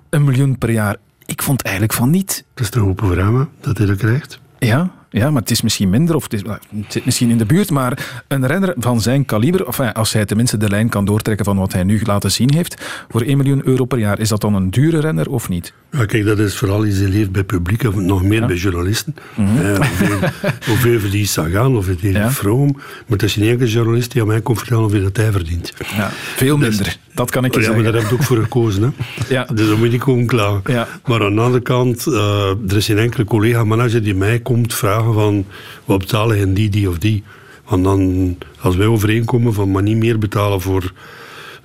[0.09, 0.97] Een miljoen per jaar.
[1.25, 2.45] Ik vond eigenlijk van niet.
[2.53, 4.39] Dat is open voor hem, dat hij dat krijgt.
[4.59, 7.45] Ja, Ja, maar het is misschien minder, of het, is, het zit misschien in de
[7.45, 11.45] buurt, maar een renner van zijn kaliber, of als hij tenminste de lijn kan doortrekken
[11.45, 14.41] van wat hij nu laten zien heeft, voor 1 miljoen euro per jaar, is dat
[14.41, 15.73] dan een dure renner of niet?
[15.91, 19.15] Ja, kijk, dat is vooral isoleerd bij publiek, of nog meer bij journalisten.
[19.35, 19.65] Mm -hmm.
[19.65, 20.19] eh, hoeveel,
[20.67, 22.31] hoeveel verdient Sagan, of het ja.
[22.31, 25.31] Vroom, maar het is geen enkele journalist die aan mij komt vertellen hoeveel dat hij
[25.31, 25.73] verdient.
[25.95, 27.83] Ja, veel minder, dus, dat kan ik je ja, zeggen.
[27.83, 28.83] maar daar heb ik ook voor gekozen.
[28.83, 28.89] Hè.
[29.33, 29.43] Ja.
[29.53, 30.59] Dus dan moet ik gewoon klaar.
[30.65, 30.87] Ja.
[31.05, 35.00] Maar aan de andere kant, uh, er is geen enkele collega-manager die mij komt vragen
[35.03, 35.45] van
[35.85, 37.23] wat betalen en die, die of die.
[37.67, 40.93] Want dan, als wij overeenkomen van maar niet meer betalen voor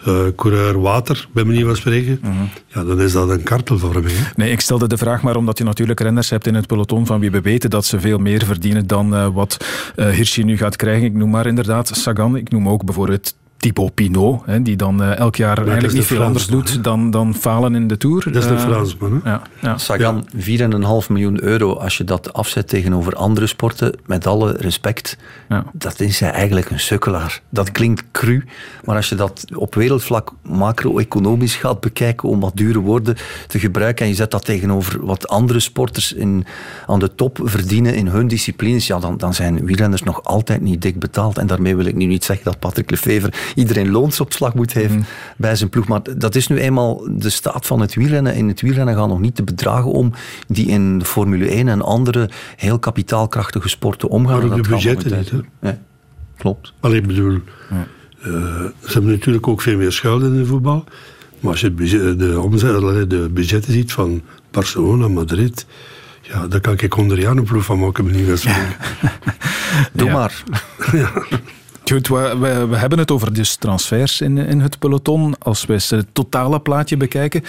[0.09, 2.33] uh, coureur water, bij manier van spreken, Mhm.
[2.67, 4.17] ja, dan is dat een kartelvorming.
[4.17, 4.25] Hè?
[4.37, 7.21] Nee, ik stelde de vraag maar omdat je natuurlijk renners hebt in het peloton van
[7.21, 9.65] wie we weten dat ze veel meer verdienen dan uh, wat
[9.97, 11.05] uh, Hirschi nu gaat krijgen.
[11.07, 13.35] Ik noem maar inderdaad Sagan, ik noem ook bijvoorbeeld
[13.67, 17.35] Thibaut Pinot, hè, die dan uh, elk jaar eigenlijk niet veel anders doet dan, dan
[17.35, 18.25] falen in de Tour.
[18.33, 19.21] Dat is de Uh, Fransman.
[19.25, 19.31] Hè?
[19.31, 19.79] Ja, ja.
[19.79, 20.41] Sagan, 4,5
[21.09, 21.73] miljoen euro.
[21.73, 25.17] Als je dat afzet tegenover andere sporten, met alle respect,
[25.49, 25.65] Ja.
[25.73, 27.41] dat is hij eigenlijk een sukkelaar.
[27.49, 28.45] Dat klinkt cru,
[28.85, 34.05] maar als je dat op wereldvlak macro-economisch gaat bekijken, om wat dure woorden te gebruiken,
[34.05, 36.47] en je zet dat tegenover wat andere sporters in,
[36.87, 40.83] aan de top verdienen in hun disciplines, ja, dan, dan zijn wielrenners nog altijd niet
[40.83, 41.39] dik betaald.
[41.39, 45.05] En daarmee wil ik nu niet zeggen dat Patrick Lefevre iedereen loonsopslag moet geven
[45.37, 45.89] bij zijn ploeg.
[45.89, 48.35] Maar dat is nu eenmaal de staat van het wielrennen.
[48.35, 50.13] In het wielrennen gaan nog niet de bedragen om
[50.47, 54.37] die in de Formule 1 en andere heel kapitaalkrachtige sporten omgaan.
[54.37, 55.33] Maar ook Dat de budgetten niet.
[55.61, 55.75] Nee,
[56.37, 56.73] klopt.
[56.81, 57.81] Alleen ik bedoel, uh,
[58.81, 60.85] ze hebben natuurlijk ook veel meer schulden in de voetbal.
[61.41, 65.67] Maar als je het budget, de, omzet, de budgetten ziet van Barcelona, Madrid,
[66.23, 68.27] ja, daar kan ik jaar een ploeg van maken, meneer.
[69.93, 70.13] Doe Ja.
[70.13, 70.43] maar.
[71.91, 75.35] Goed, we, we, we hebben het over dus transfers in, in het peloton.
[75.39, 77.43] Als we eens het totale plaatje bekijken.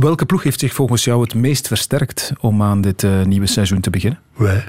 [0.00, 3.80] Welke ploeg heeft zich volgens jou het meest versterkt om aan dit eh, nieuwe seizoen
[3.80, 4.20] te beginnen?
[4.36, 4.64] Wij,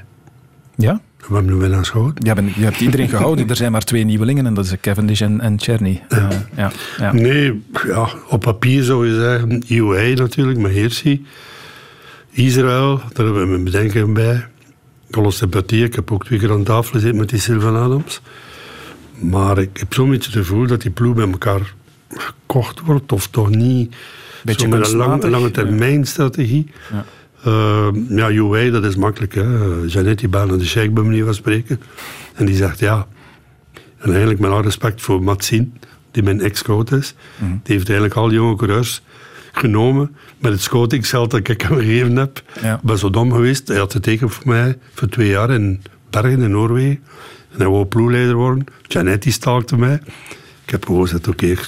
[0.74, 1.00] Ja?
[1.18, 2.24] we hebben nu winnaars gehouden.
[2.24, 3.48] Je hebt, je hebt iedereen gehouden.
[3.48, 6.02] Er zijn maar twee nieuwelingen en dat is Cavendish en, en Cherny.
[6.08, 7.12] Eh, ja, ja.
[7.12, 11.26] Nee, ja, op papier zou je zeggen, IOI natuurlijk, met Heersi.
[12.30, 14.46] Israël, daar hebben we mijn bedenken bij.
[15.10, 18.20] Alle sympathie, ik heb ook twee keer aan tafel gezeten met die Sylvan Adams.
[19.20, 21.74] Maar ik heb zo'n beetje het gevoel dat die ploeg bij elkaar
[22.08, 23.94] gekocht wordt, of toch niet
[24.44, 26.70] Beetje zo met een lang, lange termijn strategie.
[26.92, 27.04] Ja.
[27.46, 29.34] Uh, ja, dat is makkelijk.
[29.34, 29.44] Hè.
[29.86, 31.80] Janet, die baan de sheik bij manier van spreken.
[32.34, 33.06] En die zegt ja.
[33.98, 35.74] En eigenlijk met alle respect voor Matsin,
[36.10, 37.14] die mijn ex-scout is.
[37.36, 37.50] Mhm.
[37.50, 39.02] Die heeft eigenlijk al die jonge coureurs
[39.52, 42.42] genomen met het scoutingcel dat ik hem gegeven heb.
[42.62, 42.80] Ja.
[42.82, 43.68] Ben zo dom geweest.
[43.68, 47.02] Hij had getekend voor mij voor twee jaar in Bergen in Noorwegen.
[47.50, 48.64] En hij wou ploegleider worden.
[48.82, 50.00] Janet die stalkte mij.
[50.64, 51.58] Ik heb gewoon gezegd, oké, je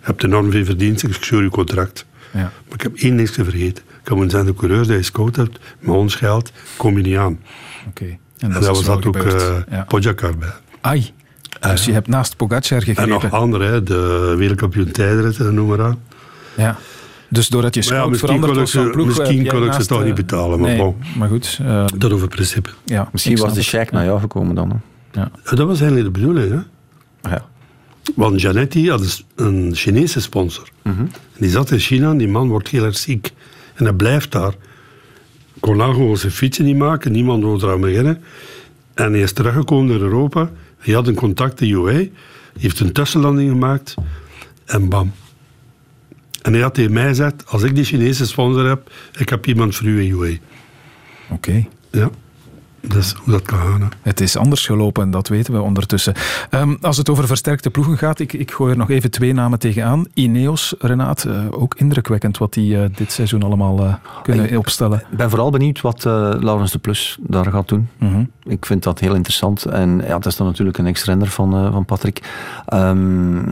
[0.00, 2.06] hebt enorm veel verdiend, ik scheur je contract.
[2.32, 2.40] Ja.
[2.40, 3.84] Maar ik heb één niks te vergeten.
[4.02, 7.16] Ik heb zijn de coureurs die je scout hebt, met ons geld, kom je niet
[7.16, 7.40] aan.
[7.88, 8.18] Oké.
[8.38, 9.84] En, is was dat ook uh, ja.
[9.88, 10.52] Pogacar bij.
[10.80, 11.12] Ai.
[11.60, 13.02] Dus je hebt naast Pogacar gegrepen.
[13.02, 16.02] En nog andere, hè, de wereldkampioen tijdritten, noem maar aan.
[16.56, 16.78] Ja.
[17.28, 19.06] Dus doordat je ja, scout misschien veranderd kon was van ploeg...
[19.06, 20.96] misschien kon ik ze toch eh, niet betalen, maar nee, bon.
[21.16, 21.58] Maar goed.
[21.62, 22.70] eh, Dat over principe.
[22.84, 24.68] ja, Misschien was de sheik naar jou gekomen dan.
[24.70, 24.76] Hè?
[25.20, 25.30] Ja.
[25.44, 26.50] Ja, Dat was eigenlijk de bedoeling.
[26.50, 27.30] Hè?
[27.30, 27.44] Ja.
[28.14, 30.68] Want Janetti had een Chinese sponsor.
[31.38, 33.32] Die zat in China en die man wordt heel erg ziek.
[33.74, 34.54] En hij blijft daar.
[35.60, 38.22] Kon nou gewoon zijn fietsen niet maken, niemand wilde eraan beginnen.
[38.94, 40.50] En hij is teruggekomen naar Europa.
[40.78, 41.92] Hij had een contact in UA.
[41.92, 42.10] Hij
[42.58, 43.94] heeft een tussenlanding gemaakt.
[44.64, 45.12] En bam.
[46.46, 49.76] En hij had tegen mij gezegd, als ik die Chinese sponsor heb, ik heb iemand
[49.76, 50.36] voor u in UA.
[51.30, 51.66] Oké.
[51.90, 52.10] Ja.
[52.80, 53.80] Dat is hoe dat kan gaan.
[53.80, 53.86] Hè.
[54.02, 56.14] Het is anders gelopen, dat weten we ondertussen.
[56.50, 59.58] Ehm, als het over versterkte ploegen gaat, ik, ik gooi er nog even twee namen
[59.58, 60.06] tegenaan.
[60.14, 64.98] Ineos, Renaat, eh, ook indrukwekkend wat die eh, dit seizoen allemaal eh, kunnen opstellen.
[65.10, 67.88] Ik ben vooral benieuwd wat eh Laurens de Plus daar gaat doen.
[67.98, 68.24] Mhm.
[68.42, 69.64] Ik vind dat heel interessant.
[69.64, 72.22] En ja, dat is dan natuurlijk een ex-renner van, van Patrick.
[72.66, 73.42] Ehm,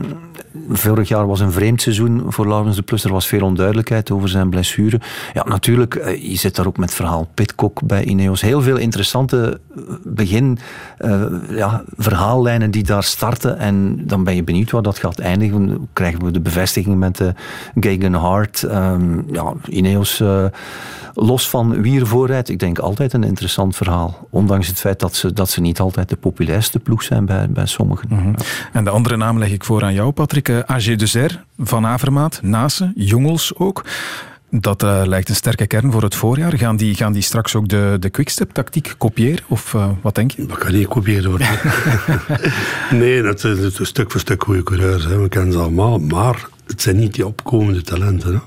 [0.69, 3.03] vorig jaar was een vreemd seizoen voor Laurens de Plus.
[3.03, 4.99] Er was veel onduidelijkheid over zijn blessure.
[5.33, 8.41] Ja, natuurlijk, eh, je zit daar ook met verhaal Pitcock bij Ineos.
[8.41, 10.57] Heel veel interessante eh, begin
[10.97, 13.57] eh, ja, verhaallijnen die daar starten.
[13.57, 15.87] En dan ben je benieuwd waar dat gaat eindigen.
[15.93, 17.33] Krijgen we de bevestiging met de
[17.79, 18.63] Gagan Hart.
[18.63, 20.23] Ehm, ja, Ineos...
[21.13, 24.27] los van wie er voorrijdt, ik denk altijd een interessant verhaal.
[24.29, 27.65] Ondanks het feit dat ze, dat ze niet altijd de populairste ploeg zijn bij, bij
[27.65, 28.07] sommigen.
[28.09, 28.33] Mhm.
[28.73, 30.44] En de andere naam leg ik voor aan jou, Patrick.
[30.49, 33.83] AG de Zer, Van Avermaat, Nase, Jongels ook.
[34.49, 36.57] Dat uh, lijkt een sterke kern voor het voorjaar.
[36.57, 39.43] Gaan die, gaan die straks ook de, de quickstep-tactiek kopiëren?
[39.47, 40.45] Of uh, wat denk je?
[40.45, 41.47] Dat kan niet kopiëren worden.
[43.01, 45.03] nee, dat is, dat is stuk voor stuk goede coureurs.
[45.03, 45.21] Hè.
[45.21, 45.99] We kennen ze allemaal.
[45.99, 48.33] Maar het zijn niet die opkomende talenten.
[48.33, 48.39] Hè.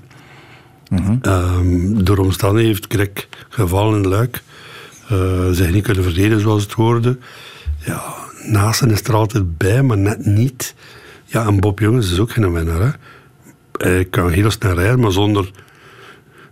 [0.96, 1.20] Mm -hmm.
[1.22, 4.42] um, door omstandigheden heeft Krek gevallen in Luik.
[5.12, 7.18] Uh, zich niet kunnen verdedigen zoals het hoorde.
[7.84, 8.02] Ja,
[8.42, 10.74] Naasten is er altijd bij, maar net niet.
[11.30, 12.80] Ja, en Bob Jongens is ook geen winnaar.
[12.80, 12.90] Hè.
[13.72, 15.50] Hij kan heel snel rijden, maar zonder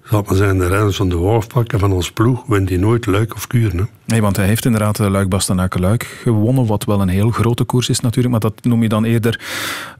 [0.04, 3.34] zal maar zijn, de renners van de Wolfpakken van ons ploeg wint hij nooit Luik
[3.34, 3.88] of Kuren.
[4.04, 7.64] Nee, want hij heeft inderdaad eh, Luik Bastenaken Luik gewonnen, wat wel een heel grote
[7.64, 9.40] koers is natuurlijk, maar dat noem je dan eerder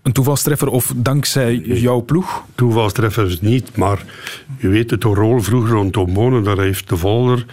[0.03, 2.43] een toevalstreffer of dankzij jouw ploeg?
[2.55, 4.05] Toevalstreffer niet, maar
[4.59, 7.47] je weet het rol vroeger rond Bonen, daar heeft de Volder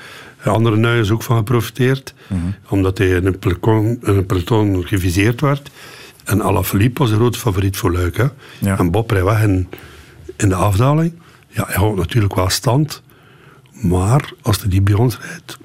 [0.51, 2.39] andere nuiers ook van geprofiteerd, mhm.
[2.69, 5.71] omdat hij in een peloton, een peloton geviseerd werd.
[6.23, 8.17] En Alaphilippe was een grote favoriet voor Luik.
[8.17, 8.27] Hè?
[8.75, 9.67] En Bob rijdt weg in,
[10.37, 11.13] in de afdaling.
[11.47, 13.01] Ja, hij houdt natuurlijk wel stand.
[13.71, 15.57] Maar als hij die bij ons rijdt,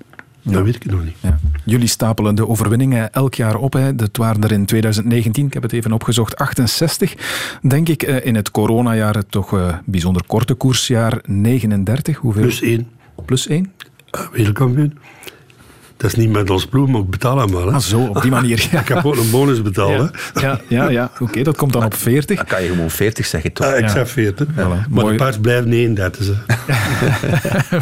[0.42, 1.16] dat weet ik nog niet.
[1.20, 1.38] Ja.
[1.64, 3.72] Jullie stapelen de overwinningen elk jaar op.
[3.72, 3.94] Hè.
[3.94, 7.14] Dat waren er in 2019, ik heb het even opgezocht, 68.
[7.62, 12.16] Denk ik eh, in het coronajaar toch uh, bijzonder korte koersjaar 39.
[12.16, 12.42] Hoeveel?
[12.42, 12.88] Plus 1.
[13.24, 13.72] Plus 1?
[14.11, 14.98] Uh, eh, wereldkampioen.
[15.99, 17.66] Dat is niet met ons ploeg, maar ik betaal hem wel.
[17.66, 17.72] Hè.
[17.72, 18.59] Ah, zo, op die manier.
[18.80, 20.11] ik heb ook een bonus betaald.
[20.34, 21.11] Ja, ja, ja, ja.
[21.20, 22.36] oké, dat komt dan op 40.
[22.36, 23.66] Dan kan je gewoon 40 zeggen, toch?
[23.66, 24.46] Uh, ik zeg 40.
[24.46, 24.88] Voilà.
[24.90, 26.44] Maar de paard blijft 39.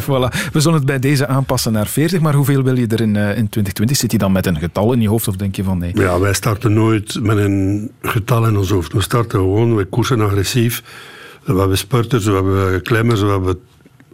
[0.05, 0.49] voilà.
[0.51, 3.27] We zullen het bij deze aanpassen naar 40, maar hoeveel wil je er in, uh,
[3.27, 3.97] in 2020?
[3.97, 5.91] Zit je dan met een getal in je hoofd of denk je van nee?
[5.93, 8.93] Ja, wij starten nooit met een getal in ons hoofd.
[8.93, 10.83] We starten gewoon, we koersen agressief.
[11.43, 13.59] We hebben spurters, we hebben klemmers, we hebben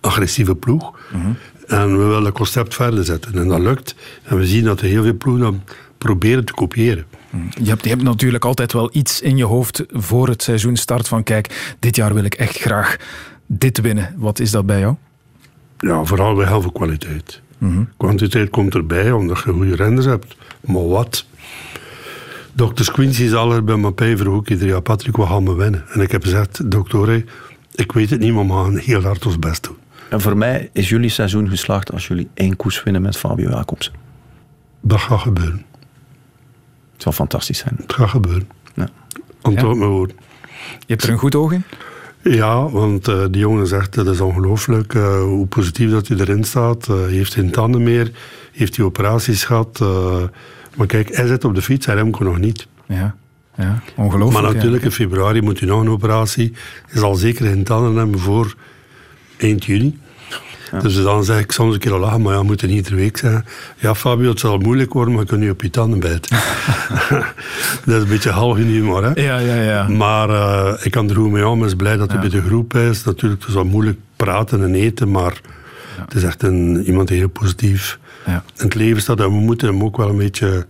[0.04, 0.99] agressieve ploeg.
[1.12, 1.32] Mhm.
[1.74, 3.34] En we willen het concept verder zetten.
[3.34, 3.95] En dat lukt.
[4.24, 5.63] En we zien dat er heel veel ploegen
[5.97, 7.05] proberen te kopiëren.
[7.49, 11.07] Je hebt, je hebt natuurlijk altijd wel iets in je hoofd voor het seizoen start
[11.07, 12.97] van kijk, dit jaar wil ik echt graag
[13.45, 14.13] dit winnen.
[14.17, 14.95] Wat is dat bij jou?
[15.78, 17.41] Ja, vooral bij heel veel kwaliteit.
[17.57, 20.36] Mm Kwantiteit komt erbij omdat je goede renders hebt.
[20.61, 21.26] Maar wat?
[22.55, 22.91] Dr.
[22.91, 25.84] Quincy zal er bij mijn vroeg ook ieder jaar, Patrick, we gaan me winnen.
[25.89, 27.24] En ik heb gezegd, dokter,
[27.76, 29.76] ik weet het niet, maar we gaan heel hard ons best doen.
[30.10, 33.93] En voor mij is jullie seizoen geslaagd als jullie één koers winnen met Fabio Jacobsen.
[34.82, 35.66] Dat gaat gebeuren.
[36.93, 37.76] Het zal fantastisch zijn.
[37.78, 38.49] Het gaat gebeuren.
[38.76, 38.89] Ja.
[39.41, 39.86] Antwoord ja.
[39.86, 40.14] woord.
[40.60, 41.64] Je hebt er een goed oog in?
[42.22, 46.43] Ja, want uh, die jongen zegt dat is ongelooflijk uh, hoe positief dat hij erin
[46.43, 46.88] staat.
[46.88, 48.12] Uh, hij heeft geen tanden meer,
[48.51, 49.80] heeft die operaties gehad.
[50.76, 52.68] maar kijk, hij zit op de fiets, hij remt nog niet.
[52.88, 53.16] Ja.
[53.58, 54.43] Ja, ongelooflijk.
[54.43, 56.54] Maar natuurlijk, in februari moet hij nog een operatie.
[56.88, 58.56] Hij zal zeker geen tanden hebben voor
[59.44, 60.00] eind juni.
[60.82, 62.96] Dus dan zeg ik soms een keer al lachen, maar ja, we moeten niet iedere
[62.96, 63.46] week zijn.
[63.78, 66.38] Ja, Fabio, het zal moeilijk worden, maar je op je tanden bijten.
[67.86, 69.22] dat is een beetje half in humor, hè?
[69.22, 69.88] Ja, ja, ja.
[69.88, 71.66] Maar uh, ik kan er goed mee om.
[71.66, 73.04] Is blij dat hij bij de groep is.
[73.04, 75.41] Natuurlijk, het is wel moeilijk praten en eten, maar
[75.96, 79.20] het is echt een, iemand die heel positief in het leven staat.
[79.20, 80.66] En we moeten hem ook wel een beetje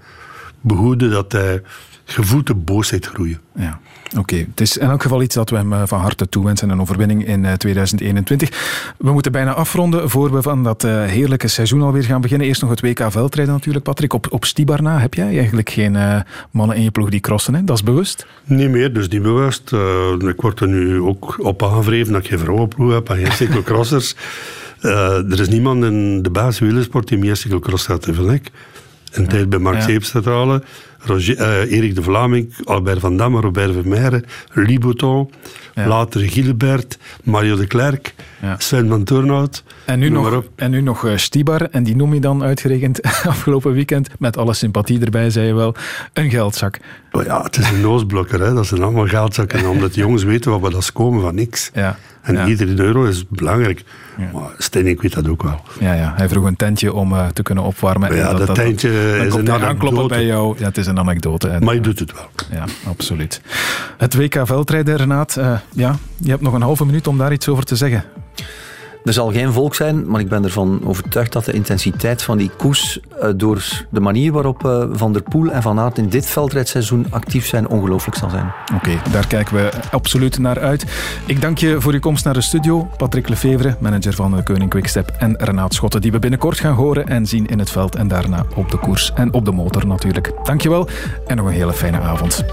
[0.61, 1.61] behoeden dat hij
[2.05, 3.39] gevoelt de boosheid groeien.
[3.55, 3.79] Ja.
[4.17, 6.69] Oké, het is in elk geval iets dat we hem eh, van harte toewensen.
[6.69, 8.49] Een overwinning in 2021.
[8.49, 8.55] Eh,
[8.97, 12.47] we moeten bijna afronden voor we van dat eh, heerlijke seizoen alweer gaan beginnen.
[12.47, 14.13] Eerst nog het WK veldrijden natuurlijk, Patrick.
[14.13, 17.63] Op, op Stibarna heb jij eigenlijk geen mannen in je ploeg die crossen, hè?
[17.63, 18.25] Dat is bewust?
[18.43, 19.71] Niet meer, dus niet bewust.
[20.19, 24.15] ik word er nu ook op aangevreven dat ik geen vrouwenploeg heb en geen cyclocrossers.
[25.31, 28.51] er is niemand in de basis wielersport die meer cyclocross gaat, vind ik.
[29.11, 30.59] Een tijd bij Mark ja.
[31.05, 35.29] Roger, uh, Erik de Vlaming, Albert van Damme, Robert Vermeijeren, Libouton,
[35.73, 38.55] later Gilbert, Mario de Klerk, ja.
[38.57, 39.63] Sven van Turnhout.
[39.85, 43.01] En nu nog, en nu nog uh, Stibar, en die noem je dan uitgerekend
[43.33, 45.75] afgelopen weekend, met alle sympathie erbij, zei je wel,
[46.13, 46.79] een geldzak.
[47.11, 48.53] Oh ja, het is een noosblokker, hè.
[48.53, 51.71] dat zijn allemaal geldzakken, omdat de jongens weten wat we dat komen van niks.
[51.73, 51.97] Ja.
[52.23, 52.47] En ja.
[52.47, 53.83] iedere euro is belangrijk.
[54.17, 54.29] Ja.
[54.33, 55.61] Maar Stijn, weet dat ook wel.
[55.79, 56.13] Ja, ja.
[56.15, 58.15] Hij vroeg een tentje om uh, te kunnen opwarmen.
[58.15, 60.07] Ja, dat, dat tentje dat, is een anekdote.
[60.07, 60.55] bij jou.
[60.59, 61.57] Ja, het is een anekdote.
[61.61, 62.29] maar je doet het wel.
[62.51, 63.41] Ja, absoluut.
[63.97, 65.35] Het WK veldrijden, Renaat.
[65.37, 68.03] Uh, ja, je hebt nog een halve minuut om daar iets over te zeggen.
[69.03, 72.51] Er zal geen volk zijn, maar ik ben ervan overtuigd dat de intensiteit van die
[72.57, 76.25] koers uh, door de manier waarop uh, Van der Poel en Van Aert in dit
[76.25, 78.53] veldrijdseizoen actief zijn, ongelooflijk zal zijn.
[78.75, 80.85] Oké, daar kijken we absoluut naar uit.
[81.25, 82.89] Ik dank je voor je komst naar de studio.
[82.97, 87.07] Patrick Lefevre, manager van de Koning Quickstep en Renaat Schotten, die we binnenkort gaan horen
[87.07, 90.31] en zien in het veld en daarna op de koers en op de motor natuurlijk.
[90.43, 90.87] Dankjewel
[91.27, 92.45] en nog een hele fijne avond.